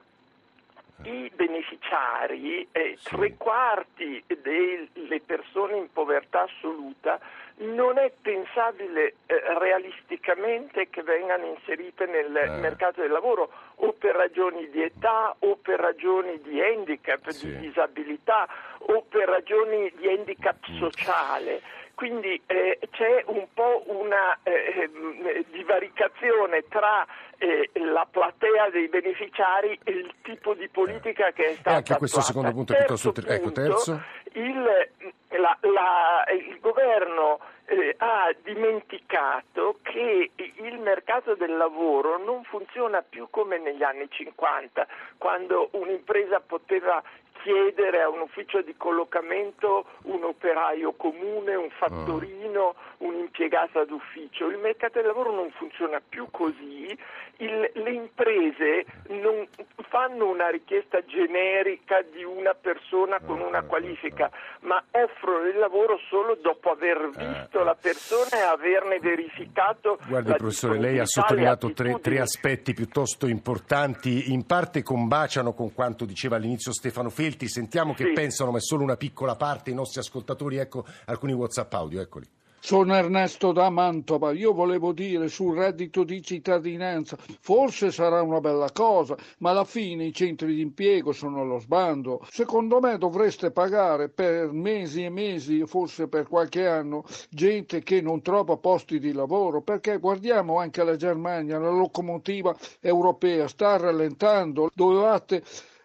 i 1.02 1.30
beneficiari, 1.34 2.66
eh, 2.72 2.96
Sì. 2.98 3.14
tre 3.14 3.34
quarti 3.36 4.24
delle 4.26 5.20
persone 5.24 5.76
in 5.76 5.92
povertà 5.92 6.42
assoluta, 6.44 7.20
non 7.58 7.96
è 7.98 8.12
pensabile 8.20 9.14
eh, 9.26 9.40
realisticamente 9.58 10.88
che 10.90 11.02
vengano 11.02 11.46
inserite 11.46 12.06
nel 12.06 12.34
Eh. 12.36 12.48
mercato 12.60 13.00
del 13.00 13.10
lavoro 13.10 13.50
o 13.76 13.92
per 13.92 14.14
ragioni 14.14 14.68
di 14.70 14.82
età 14.82 15.34
o 15.38 15.56
per 15.56 15.80
ragioni 15.80 16.40
di 16.42 16.60
handicap, 16.60 17.28
Sì. 17.30 17.46
di 17.48 17.58
disabilità 17.68 18.46
o 18.78 19.04
per 19.08 19.28
ragioni 19.28 19.90
di 19.96 20.06
handicap 20.08 20.56
Mm. 20.70 20.78
sociale. 20.78 21.60
Quindi 21.94 22.40
eh, 22.46 22.78
c'è 22.90 23.22
un 23.28 23.46
po' 23.54 23.84
una 23.86 24.38
eh, 24.42 24.90
ehm, 24.92 25.44
divaricazione 25.50 26.64
tra 26.68 27.06
eh, 27.38 27.70
la 27.74 28.06
platea 28.10 28.68
dei 28.70 28.88
beneficiari 28.88 29.78
e 29.82 29.92
il 29.92 30.14
tipo 30.22 30.52
di 30.54 30.68
politica 30.68 31.30
che 31.32 31.44
è 31.50 31.54
stata 31.54 31.76
anche 31.76 31.96
questo 31.96 32.18
attuata. 32.20 32.26
secondo 32.26 32.52
punto 32.52 32.72
è 32.72 32.76
piuttosto 32.78 33.12
Terzo 33.12 33.26
ter- 33.28 33.38
ecco, 33.38 33.50
punto, 33.52 33.60
terzo. 33.62 34.02
il, 34.34 34.88
la- 35.38 35.56
la- 35.60 36.24
il 36.32 36.58
governo 36.60 37.40
eh, 37.68 37.94
ha 37.98 38.32
dimenticato 38.42 39.78
che 39.82 40.30
il 40.36 40.78
mercato 40.78 41.34
del 41.34 41.56
lavoro 41.56 42.16
non 42.18 42.44
funziona 42.44 43.02
più 43.02 43.26
come 43.30 43.58
negli 43.58 43.82
anni 43.82 44.08
50, 44.08 44.86
quando 45.18 45.68
un'impresa 45.72 46.38
poteva 46.40 47.02
chiedere 47.42 48.02
a 48.02 48.08
un 48.08 48.20
ufficio 48.20 48.62
di 48.62 48.74
collocamento 48.76 49.86
un 50.04 50.24
operaio 50.24 50.92
comune, 50.92 51.54
un 51.54 51.70
fattorino, 51.70 52.74
un 52.98 53.14
impiegato 53.14 53.84
d'ufficio. 53.84 54.48
Il 54.48 54.58
mercato 54.58 54.98
del 54.98 55.06
lavoro 55.06 55.32
non 55.32 55.50
funziona 55.50 56.00
più 56.06 56.26
così, 56.30 56.96
Il- 57.38 57.70
le 57.74 57.90
imprese 57.90 58.86
non 59.08 59.46
fanno 59.90 60.26
una 60.30 60.48
richiesta 60.48 61.04
generica 61.04 62.00
di 62.00 62.24
una 62.24 62.54
persona 62.54 63.20
con 63.20 63.40
una 63.42 63.60
qualifica, 63.62 64.30
ma 64.60 64.82
offrono 64.90 65.46
il 65.46 65.58
lavoro 65.58 65.98
solo 66.08 66.38
dopo 66.40 66.70
aver 66.70 67.10
visto 67.10 67.62
la 67.62 67.76
persona 67.78 68.38
e 68.38 68.40
averne 68.40 68.98
verificato 69.00 69.98
Guardi 70.08 70.32
professore, 70.32 70.78
lei 70.78 70.98
ha 70.98 71.04
sottolineato 71.04 71.74
tre, 71.74 72.00
tre 72.00 72.20
aspetti 72.20 72.72
piuttosto 72.72 73.26
importanti, 73.26 74.32
in 74.32 74.46
parte 74.46 74.82
combaciano 74.82 75.52
con 75.52 75.74
quanto 75.74 76.06
diceva 76.06 76.36
all'inizio 76.36 76.72
Stefano 76.72 77.10
Felti, 77.26 77.48
sentiamo 77.48 77.92
che 77.92 78.04
Sì. 78.04 78.12
pensano, 78.12 78.52
ma 78.52 78.58
è 78.58 78.60
solo 78.60 78.84
una 78.84 78.96
piccola 78.96 79.34
parte, 79.34 79.70
i 79.70 79.74
nostri 79.74 79.98
ascoltatori, 79.98 80.58
ecco 80.58 80.84
alcuni 81.06 81.32
Whatsapp 81.32 81.72
audio, 81.74 82.00
eccoli. 82.00 82.24
Sono 82.60 82.94
Ernesto 82.94 83.50
da 83.50 83.68
Mantova, 83.68 84.30
io 84.32 84.52
volevo 84.52 84.92
dire 84.92 85.26
sul 85.28 85.56
reddito 85.56 86.04
di 86.04 86.22
cittadinanza, 86.22 87.16
forse 87.40 87.90
sarà 87.90 88.22
una 88.22 88.40
bella 88.40 88.70
cosa, 88.72 89.16
ma 89.38 89.50
alla 89.50 89.64
fine 89.64 90.04
i 90.04 90.12
centri 90.12 90.54
di 90.54 90.60
impiego 90.60 91.10
sono 91.12 91.40
allo 91.40 91.58
sbando. 91.58 92.24
Secondo 92.30 92.78
me 92.80 92.96
dovreste 92.96 93.50
pagare 93.50 94.08
per 94.08 94.52
mesi 94.52 95.02
e 95.04 95.10
mesi, 95.10 95.64
forse 95.66 96.06
per 96.06 96.28
qualche 96.28 96.66
anno, 96.66 97.04
gente 97.28 97.82
che 97.82 98.00
non 98.00 98.22
trova 98.22 98.56
posti 98.56 99.00
di 99.00 99.12
lavoro, 99.12 99.62
perché 99.62 99.98
guardiamo 99.98 100.58
anche 100.58 100.84
la 100.84 100.94
Germania, 100.96 101.58
la 101.58 101.70
locomotiva 101.70 102.54
europea 102.80 103.48
sta 103.48 103.76
rallentando, 103.76 104.70
dovevate 104.74 105.42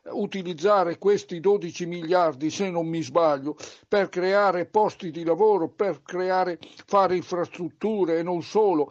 utilizzare 0.10 0.98
questi 0.98 1.40
12 1.40 1.86
miliardi, 1.86 2.50
se 2.50 2.70
non 2.70 2.88
mi 2.88 3.02
sbaglio, 3.02 3.56
per 3.88 4.10
creare 4.10 4.66
posti 4.66 5.12
di 5.12 5.24
lavoro, 5.24 5.68
per 5.68 6.02
creare, 6.04 6.58
fare 6.86 7.16
infrastrutture 7.16 8.18
e 8.18 8.24
non 8.24 8.42
solo. 8.42 8.90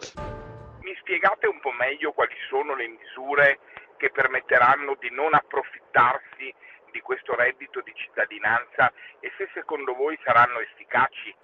Mi 0.83 0.95
spiegate 1.01 1.47
un 1.47 1.61
po' 1.61 1.73
meglio 1.73 2.13
quali 2.13 2.35
sono 2.49 2.75
le 2.75 2.89
misure 2.89 3.59
che 3.97 4.11
permetteranno 4.11 4.97
di 4.99 5.11
non 5.11 5.35
approfittarsi 5.35 6.55
di 6.93 7.01
questo 7.01 7.35
reddito 7.35 7.81
di 7.83 7.93
cittadinanza 7.95 8.93
e 9.21 9.31
se 9.37 9.49
secondo 9.55 9.95
voi 9.95 10.19
saranno 10.25 10.59
efficaci? 10.59 11.37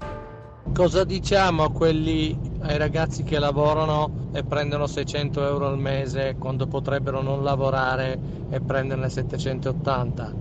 Cosa 0.74 1.05
diciamo 1.05 1.62
a 1.64 1.70
quelli, 1.70 2.35
ai 2.66 2.79
ragazzi 2.79 3.22
che 3.22 3.38
lavorano 3.38 4.12
e 4.31 4.44
prendono 4.44 4.87
600 4.87 5.44
euro 5.46 5.68
al 5.68 5.79
mese 5.79 6.37
quando 6.37 6.66
potrebbero 6.66 7.22
non 7.22 7.42
lavorare 7.42 8.20
e 8.48 8.61
prenderne 8.61 9.09
780? 9.09 10.37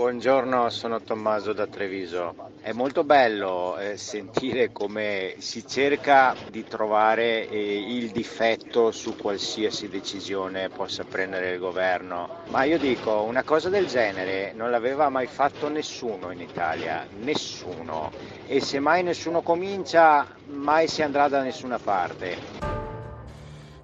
Buongiorno, 0.00 0.70
sono 0.70 1.02
Tommaso 1.02 1.52
da 1.52 1.66
Treviso. 1.66 2.34
È 2.62 2.72
molto 2.72 3.04
bello 3.04 3.76
eh, 3.76 3.98
sentire 3.98 4.72
come 4.72 5.34
si 5.40 5.66
cerca 5.66 6.34
di 6.48 6.64
trovare 6.64 7.46
eh, 7.46 7.94
il 7.94 8.08
difetto 8.08 8.92
su 8.92 9.14
qualsiasi 9.14 9.90
decisione 9.90 10.70
possa 10.70 11.04
prendere 11.04 11.50
il 11.50 11.58
governo, 11.58 12.38
ma 12.48 12.64
io 12.64 12.78
dico 12.78 13.20
una 13.20 13.42
cosa 13.42 13.68
del 13.68 13.88
genere 13.88 14.54
non 14.54 14.70
l'aveva 14.70 15.10
mai 15.10 15.26
fatto 15.26 15.68
nessuno 15.68 16.30
in 16.30 16.40
Italia, 16.40 17.06
nessuno. 17.18 18.10
E 18.46 18.62
se 18.62 18.78
mai 18.78 19.02
nessuno 19.02 19.42
comincia, 19.42 20.26
mai 20.46 20.88
si 20.88 21.02
andrà 21.02 21.28
da 21.28 21.42
nessuna 21.42 21.78
parte. 21.78 22.79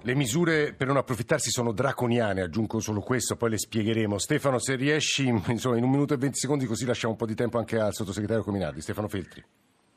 Le 0.07 0.15
misure 0.15 0.71
per 0.71 0.87
non 0.87 0.95
approfittarsi 0.95 1.49
sono 1.49 1.73
draconiane, 1.73 2.39
aggiungo 2.39 2.79
solo 2.79 3.01
questo, 3.01 3.35
poi 3.35 3.49
le 3.49 3.57
spiegheremo. 3.57 4.17
Stefano, 4.17 4.57
se 4.57 4.75
riesci, 4.75 5.27
insomma, 5.51 5.75
in 5.75 5.83
un 5.83 5.89
minuto 5.89 6.13
e 6.13 6.17
venti 6.17 6.37
secondi, 6.37 6.65
così 6.65 6.85
lasciamo 6.85 7.11
un 7.11 7.19
po' 7.19 7.25
di 7.25 7.35
tempo 7.35 7.57
anche 7.57 7.77
al 7.77 7.91
sottosegretario 7.91 8.41
Cominardi. 8.41 8.79
Stefano 8.79 9.09
Feltri. 9.09 9.43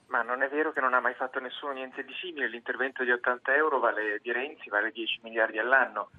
Ma 0.09 0.23
non 0.23 0.42
è 0.42 0.49
vero 0.49 0.73
che 0.73 0.81
non 0.81 0.94
ha 0.94 1.01
mai 1.01 1.14
fatto 1.14 1.38
nessuno 1.38 1.75
niente 1.75 2.03
di 2.03 2.12
simile, 2.20 2.49
l'intervento 2.49 3.05
di 3.05 3.12
80 3.12 3.55
euro 3.55 3.79
vale, 3.79 4.18
di 4.20 4.33
Renzi 4.33 4.68
vale 4.68 4.90
10 4.90 5.20
miliardi 5.23 5.61
all'anno, 5.61 6.11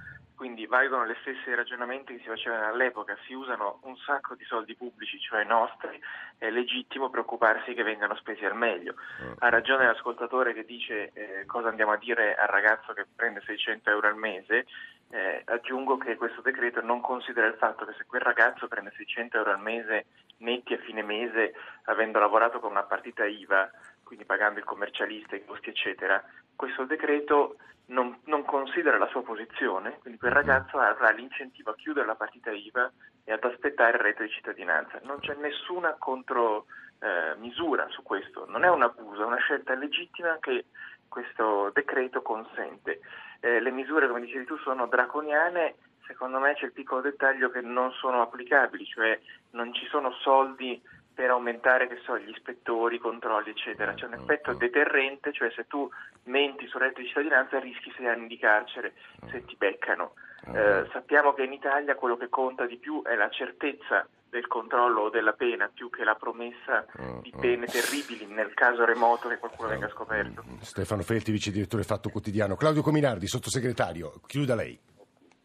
quindi 0.41 0.65
valgono 0.65 1.05
le 1.05 1.17
stesse 1.21 1.53
ragionamenti 1.53 2.15
che 2.15 2.21
si 2.23 2.27
facevano 2.27 2.65
all'epoca, 2.65 3.15
si 3.27 3.33
usano 3.33 3.77
un 3.83 3.95
sacco 3.97 4.33
di 4.33 4.43
soldi 4.45 4.73
pubblici, 4.73 5.19
cioè 5.19 5.43
nostri, 5.43 6.01
è 6.39 6.49
legittimo 6.49 7.11
preoccuparsi 7.11 7.75
che 7.75 7.83
vengano 7.83 8.15
spesi 8.15 8.43
al 8.43 8.55
meglio. 8.55 8.95
Ha 9.37 9.49
ragione 9.49 9.85
l'ascoltatore 9.85 10.55
che 10.55 10.65
dice 10.65 11.11
eh, 11.13 11.45
cosa 11.45 11.67
andiamo 11.67 11.91
a 11.91 11.97
dire 11.97 12.33
al 12.33 12.47
ragazzo 12.47 12.91
che 12.93 13.05
prende 13.15 13.43
600 13.45 13.91
euro 13.91 14.07
al 14.07 14.15
mese, 14.15 14.65
eh, 15.11 15.43
aggiungo 15.45 15.97
che 15.97 16.15
questo 16.15 16.41
decreto 16.41 16.81
non 16.81 17.01
considera 17.01 17.45
il 17.45 17.57
fatto 17.59 17.85
che 17.85 17.93
se 17.95 18.05
quel 18.07 18.21
ragazzo 18.21 18.67
prende 18.67 18.91
600 18.97 19.37
euro 19.37 19.51
al 19.51 19.61
mese 19.61 20.07
netti 20.37 20.73
a 20.73 20.79
fine 20.79 21.03
mese 21.03 21.53
avendo 21.83 22.17
lavorato 22.17 22.59
con 22.59 22.71
una 22.71 22.81
partita 22.81 23.25
IVA, 23.25 23.69
quindi 24.03 24.25
pagando 24.25 24.57
il 24.57 24.65
commercialista, 24.65 25.35
i 25.35 25.45
costi 25.45 25.69
eccetera, 25.69 26.19
questo 26.61 26.85
decreto 26.85 27.55
non, 27.87 28.19
non 28.25 28.45
considera 28.45 28.99
la 28.99 29.07
sua 29.07 29.23
posizione, 29.23 29.97
quindi 29.97 30.19
quel 30.19 30.31
ragazzo 30.31 30.77
avrà 30.77 31.09
l'incentivo 31.09 31.71
a 31.71 31.75
chiudere 31.75 32.05
la 32.05 32.13
partita 32.13 32.51
IVA 32.51 32.91
e 33.23 33.31
ad 33.31 33.43
aspettare 33.43 33.97
il 33.97 34.03
reddito 34.03 34.21
di 34.21 34.29
cittadinanza. 34.29 34.99
Non 35.01 35.17
c'è 35.21 35.33
nessuna 35.33 35.95
contromisura 35.97 37.87
su 37.89 38.03
questo, 38.03 38.45
non 38.47 38.63
è 38.63 38.69
un 38.69 38.83
abuso, 38.83 39.23
è 39.23 39.25
una 39.25 39.39
scelta 39.39 39.73
legittima 39.73 40.37
che 40.39 40.65
questo 41.07 41.71
decreto 41.73 42.21
consente. 42.21 42.99
Eh, 43.39 43.59
le 43.59 43.71
misure, 43.71 44.07
come 44.07 44.21
dicevi 44.21 44.45
tu, 44.45 44.55
sono 44.57 44.85
draconiane, 44.85 45.77
secondo 46.05 46.37
me 46.37 46.53
c'è 46.53 46.65
il 46.65 46.73
piccolo 46.73 47.01
dettaglio 47.01 47.49
che 47.49 47.61
non 47.61 47.91
sono 47.93 48.21
applicabili, 48.21 48.85
cioè 48.85 49.19
non 49.53 49.73
ci 49.73 49.87
sono 49.87 50.11
soldi 50.11 50.79
per 51.13 51.29
aumentare 51.29 51.87
che 51.87 51.99
so, 52.03 52.17
gli 52.17 52.29
ispettori, 52.29 52.95
i 52.95 52.99
controlli, 52.99 53.49
eccetera. 53.49 53.93
C'è 53.93 54.05
un 54.05 54.13
effetto 54.13 54.53
deterrente, 54.53 55.31
cioè 55.31 55.51
se 55.51 55.67
tu 55.67 55.89
menti 56.23 56.67
sul 56.67 56.81
reddito 56.81 57.01
di 57.01 57.07
cittadinanza 57.07 57.59
rischi 57.59 57.91
sei 57.95 58.07
anni 58.07 58.27
di 58.27 58.37
carcere 58.37 58.93
se 59.29 59.43
ti 59.45 59.55
beccano. 59.57 60.13
Eh, 60.53 60.87
sappiamo 60.91 61.33
che 61.33 61.43
in 61.43 61.53
Italia 61.53 61.95
quello 61.95 62.17
che 62.17 62.29
conta 62.29 62.65
di 62.65 62.77
più 62.77 63.03
è 63.03 63.15
la 63.15 63.29
certezza 63.29 64.07
del 64.31 64.47
controllo 64.47 65.01
o 65.01 65.09
della 65.09 65.33
pena 65.33 65.69
più 65.71 65.89
che 65.89 66.03
la 66.03 66.15
promessa 66.15 66.85
di 67.21 67.33
pene 67.37 67.65
terribili 67.65 68.25
nel 68.27 68.53
caso 68.53 68.85
remoto 68.85 69.27
che 69.27 69.37
qualcuno 69.37 69.67
venga 69.67 69.89
scoperto. 69.89 70.43
Stefano 70.61 71.03
Felti, 71.03 71.31
vice 71.31 71.51
direttore 71.51 71.83
Fatto 71.83 72.09
Quotidiano. 72.09 72.55
Claudio 72.55 72.81
Cominardi, 72.81 73.27
sottosegretario, 73.27 74.21
chiuda 74.25 74.55
lei. 74.55 74.79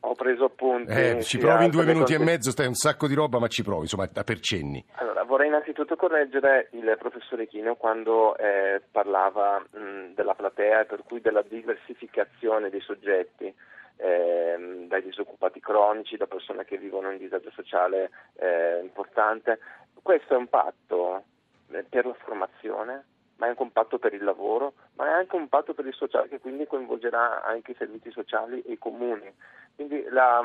Ho 0.08 0.14
preso 0.14 0.44
appunti. 0.44 0.92
Eh, 0.92 1.22
ci 1.22 1.36
provi 1.38 1.64
in 1.64 1.70
due 1.70 1.84
minuti 1.84 2.14
e 2.14 2.18
mezzo, 2.18 2.52
stai 2.52 2.68
un 2.68 2.74
sacco 2.74 3.08
di 3.08 3.14
roba, 3.14 3.40
ma 3.40 3.48
ci 3.48 3.64
provi, 3.64 3.82
insomma, 3.82 4.06
per 4.06 4.38
cenni. 4.38 4.84
Allora, 4.94 5.24
vorrei 5.24 5.48
innanzitutto 5.48 5.96
correggere 5.96 6.68
il 6.72 6.94
professore 6.96 7.48
Chino 7.48 7.74
quando 7.74 8.36
eh, 8.36 8.80
parlava 8.92 9.58
mh, 9.58 10.14
della 10.14 10.34
platea 10.34 10.82
e 10.82 10.84
per 10.84 11.02
cui 11.04 11.20
della 11.20 11.42
diversificazione 11.42 12.70
dei 12.70 12.80
soggetti. 12.80 13.52
Eh, 13.98 14.84
dai 14.86 15.02
disoccupati 15.02 15.58
cronici, 15.58 16.16
da 16.16 16.26
persone 16.26 16.64
che 16.64 16.76
vivono 16.76 17.10
in 17.10 17.18
disagio 17.18 17.50
sociale 17.50 18.10
eh, 18.34 18.80
importante. 18.82 19.58
Questo 20.02 20.34
è 20.34 20.36
un 20.36 20.46
patto 20.48 21.24
eh, 21.72 21.82
per 21.82 22.06
la 22.06 22.14
formazione, 22.14 23.04
ma 23.36 23.46
è 23.46 23.48
anche 23.50 23.62
un 23.62 23.72
patto 23.72 23.98
per 23.98 24.14
il 24.14 24.24
lavoro, 24.24 24.74
ma 24.94 25.06
è 25.06 25.12
anche 25.12 25.36
un 25.36 25.48
patto 25.48 25.74
per 25.74 25.86
il 25.86 25.94
sociale 25.94 26.28
che 26.28 26.40
quindi 26.40 26.66
coinvolgerà 26.66 27.44
anche 27.44 27.72
i 27.72 27.76
servizi 27.76 28.10
sociali 28.10 28.62
e 28.62 28.72
i 28.72 28.78
comuni. 28.78 29.32
Quindi 29.74 30.06
la, 30.08 30.40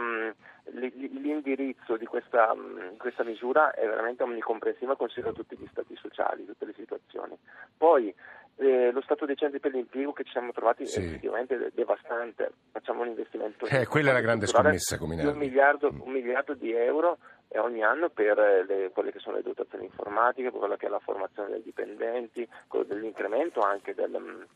l'indirizzo 0.66 1.96
di 1.96 2.06
questa, 2.06 2.54
questa, 2.98 3.24
misura 3.24 3.72
è 3.72 3.86
veramente 3.86 4.24
omnicomprensiva, 4.24 4.98
considera 4.98 5.32
tutti 5.32 5.56
gli 5.58 5.68
stati 5.72 5.96
sociali, 5.96 6.46
tutte 6.46 6.66
le 6.66 6.74
situazioni. 6.76 7.38
Poi 7.78 8.14
eh, 8.58 8.92
lo 8.92 9.02
stato 9.02 9.26
dei 9.26 9.38
centri 9.38 9.60
per 9.60 9.72
l'impiego 9.72 10.12
che 10.12 10.26
ci 10.26 10.32
siamo 10.32 10.52
trovati 10.52 10.86
sì. 10.86 11.00
è 11.00 11.04
effettivamente 11.04 11.72
devastante, 11.74 12.52
facciamo 12.72 13.04
un 13.04 13.08
investimento. 13.08 13.66
Eh, 13.68 13.88
quella 13.88 14.10
è 14.10 14.14
la 14.14 14.20
grande 14.20 14.48
scommessa. 14.48 14.98
Un 15.02 15.38
miliardo, 15.38 15.88
un 15.88 16.12
miliardo 16.12 16.54
di 16.54 16.74
euro 16.74 17.18
ogni 17.60 17.84
anno 17.84 18.10
per 18.10 18.38
le, 18.68 18.92
quelle 18.92 19.12
che 19.12 19.20
sono 19.20 19.38
le 19.38 19.44
dotazioni 19.44 19.86
informatiche, 19.86 20.50
per 20.50 20.60
quella 20.60 20.78
che 20.78 20.88
è 20.88 20.90
la 20.90 21.00
formazione 21.00 21.50
dei 21.50 21.64
dipendenti, 21.64 22.48
quello 22.68 22.86
dell'incremento 22.86 23.60
anche 23.62 23.94
del, 23.94 24.48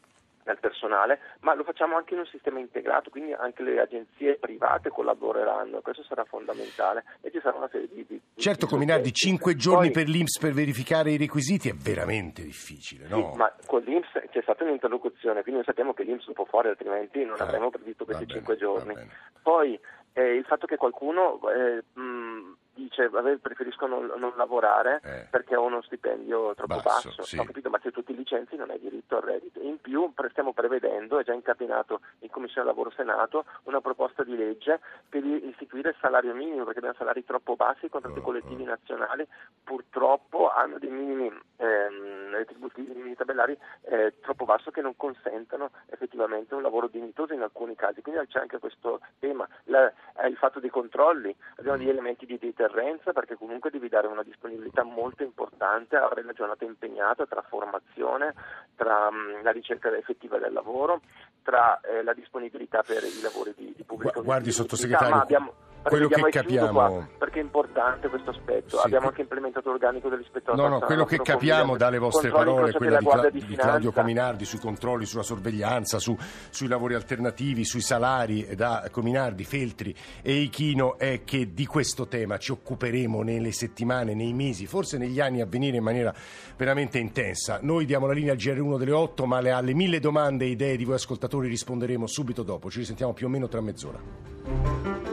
del 0.45 0.60
personale, 0.60 1.19
ma 1.39 1.55
lo 1.55 1.63
facciamo 1.63 1.97
anche 1.97 2.13
in 2.13 2.19
un 2.19 2.25
sistema 2.27 2.60
integrato, 2.60 3.10
quindi 3.10 3.34
anche 3.34 3.63
le 3.63 3.81
agenzie 3.81 4.38
private 4.38 4.89
collaboreranno, 4.89 5.81
questo 5.81 6.03
sarà 6.03 6.23
fondamentale 6.23 7.03
e 7.21 7.31
ci 7.31 7.39
sarà 7.41 7.58
una 7.58 7.67
serie 7.69 7.89
di... 7.91 8.05
di 8.08 8.21
certo, 8.36 8.67
Cominardi, 8.67 9.12
5 9.12 9.55
giorni 9.55 9.91
Poi, 9.91 10.03
per 10.03 10.08
l'Inps 10.08 10.38
per 10.38 10.53
verificare 10.53 11.12
i 11.12 11.17
requisiti 11.17 11.69
è 11.69 11.73
veramente 11.73 12.43
difficile, 12.43 13.08
no? 13.08 13.31
Sì, 13.31 13.38
ma 13.38 13.51
con 13.65 13.81
l'Inps 13.81 14.12
c'è 14.29 14.41
stata 14.43 14.63
un'interlocuzione, 14.63 15.41
quindi 15.41 15.55
noi 15.55 15.63
sappiamo 15.63 15.93
che 15.93 16.03
l'Inps 16.03 16.27
lo 16.27 16.34
può 16.34 16.45
fare, 16.45 16.69
altrimenti 16.69 17.25
non 17.25 17.39
ah, 17.39 17.43
avremmo 17.43 17.71
previsto 17.71 18.05
questi 18.05 18.27
5 18.27 18.55
giorni. 18.55 18.93
Poi 19.41 19.79
eh, 20.13 20.36
il 20.36 20.45
fatto 20.45 20.67
che 20.67 20.77
qualcuno... 20.77 21.39
Eh, 21.49 21.99
mh, 21.99 22.35
dice 22.75 23.09
preferisco 23.09 23.88
non, 23.88 24.11
non 24.17 24.33
lavorare 24.35 24.99
eh. 25.03 25.27
perché 25.29 25.55
ho 25.55 25.63
uno 25.63 25.81
stipendio 25.81 26.53
troppo 26.53 26.81
basso, 26.81 27.09
basso. 27.09 27.23
Sì. 27.23 27.38
ho 27.38 27.43
capito, 27.43 27.69
ma 27.69 27.79
se 27.81 27.91
tu 27.91 28.03
ti 28.03 28.15
licenzi 28.15 28.55
non 28.55 28.69
hai 28.69 28.79
diritto 28.79 29.17
al 29.17 29.23
reddito. 29.23 29.59
In 29.61 29.79
più 29.79 30.11
stiamo 30.29 30.53
prevedendo, 30.53 31.17
è 31.17 31.23
già 31.23 31.33
incapinato 31.33 32.01
in 32.19 32.29
Commissione 32.29 32.67
Lavoro 32.67 32.91
Senato, 32.91 33.45
una 33.63 33.81
proposta 33.81 34.23
di 34.23 34.35
legge 34.35 34.79
per 35.07 35.23
istituire 35.23 35.89
il 35.89 35.95
salario 35.99 36.33
minimo 36.33 36.63
perché 36.63 36.79
abbiamo 36.79 36.97
salari 36.97 37.23
troppo 37.23 37.55
bassi, 37.55 37.85
i 37.85 37.89
contratti 37.89 38.19
oh, 38.19 38.23
collettivi 38.23 38.63
oh. 38.63 38.67
nazionali 38.67 39.25
purtroppo 39.63 40.51
hanno 40.51 40.77
dei 40.77 40.89
minimi 40.89 41.31
ehm, 41.57 42.31
retributivi, 42.31 42.91
minimi 42.93 43.15
tabellari 43.15 43.57
eh, 43.83 44.15
troppo 44.21 44.45
bassi 44.45 44.71
che 44.71 44.81
non 44.81 44.95
consentono 44.97 45.71
effettivamente 45.88 46.53
un 46.53 46.61
lavoro 46.61 46.88
dignitoso 46.88 47.33
in 47.33 47.41
alcuni 47.41 47.75
casi. 47.75 48.01
Quindi 48.01 48.27
c'è 48.27 48.39
anche 48.39 48.59
questo 48.59 48.99
tema, 49.19 49.47
La, 49.65 49.91
eh, 50.17 50.27
il 50.27 50.35
fatto 50.35 50.59
dei 50.59 50.69
controlli, 50.69 51.35
abbiamo 51.57 51.77
degli 51.77 51.89
elementi 51.89 52.25
di 52.25 52.38
deterrenza 52.38 52.74
deterrenza 52.75 53.13
perché 53.13 53.35
comunque 53.35 53.69
devi 53.69 53.88
dare 53.88 54.07
una 54.07 54.23
disponibilità 54.23 54.83
molto 54.83 55.23
importante, 55.23 55.95
avere 55.95 56.23
la 56.23 56.33
giornata 56.33 56.65
impegnata 56.65 57.25
tra 57.25 57.41
formazione, 57.41 58.33
tra 58.75 59.09
mh, 59.09 59.43
la 59.43 59.51
ricerca 59.51 59.95
effettiva 59.95 60.38
del 60.38 60.51
lavoro, 60.51 61.01
tra 61.41 61.79
eh, 61.79 62.03
la 62.03 62.13
disponibilità 62.13 62.83
per 62.85 63.03
i 63.03 63.21
lavori 63.21 63.53
di, 63.55 63.73
di 63.75 63.83
pubblico. 63.83 64.21
Guardi 64.21 64.51
sottosegretario, 64.51 65.15
abbiamo, 65.15 65.53
quello 65.89 66.08
che 66.08 66.21
capiamo 66.30 66.71
qua, 66.71 67.08
perché 67.17 67.39
è 67.39 67.43
importante 67.43 68.10
questo 68.10 68.32
aspetto. 68.32 68.78
Sì, 68.78 68.86
abbiamo 68.86 69.08
anche 69.08 69.21
implementato 69.21 69.69
l'organico 69.69 70.10
dell'ispettorato 70.10 70.62
no 70.62 70.67
no 70.67 70.80
quello 70.80 71.06
che 71.06 71.17
capiamo 71.17 71.78
dalle 71.78 71.98
vostre 71.98 72.30
parole 72.30 72.71
quella 72.71 73.00
di, 73.00 73.06
Cla- 73.06 73.30
di, 73.30 73.56
Claudio 73.56 73.91
Cominardi 73.91 74.45
sui 74.45 74.60
controlli 74.60 75.06
sulla 75.06 75.24
sorveglianza 75.24 76.00
su, 76.00 76.15
sui 76.50 76.67
lavori 76.67 76.93
alternativi 76.95 77.65
sui 77.65 77.82
salari 77.82 78.56
da 78.56 78.88
Cominardi 78.91 79.43
Feltri 79.43 79.95
e 80.21 80.34
Ichino 80.34 80.98
è 80.98 81.24
che 81.24 81.54
di 81.54 81.65
questo 81.65 82.08
tema 82.08 82.38
ci 82.38 82.52
occuperemo 82.52 83.21
nelle 83.21 83.52
settimane 83.52 84.13
nei 84.13 84.34
mesi 84.34 84.65
forse 84.65 84.98
negli 84.98 85.19
anni 85.19 85.41
a 85.41 85.45
venire 85.45 85.78
in 85.78 85.84
maniera 85.84 86.13
veramente 86.58 86.98
intensa. 86.98 87.60
Noi 87.62 87.86
diamo 87.86 88.08
la 88.08 88.13
linea 88.13 88.34
al 88.34 88.38
GR1 88.38 88.78
delle 88.78 88.91
8 88.91 89.26
ma 89.26 89.38
alle 89.38 89.74
mille 89.74 90.00
domande 90.00 90.45
e 90.45 90.50
idee 90.50 90.78
di 90.78 90.86
voi 90.86 90.95
ascoltatori 90.95 91.48
risponderemo 91.48 92.08
subito 92.08 92.43
dopo. 92.43 92.69
Ci 92.69 92.80
risentiamo 92.80 93.13
più 93.13 93.28
o 93.28 93.30
meno 93.30 93.48
tra 93.48 93.62
mezz'ora 93.62 95.04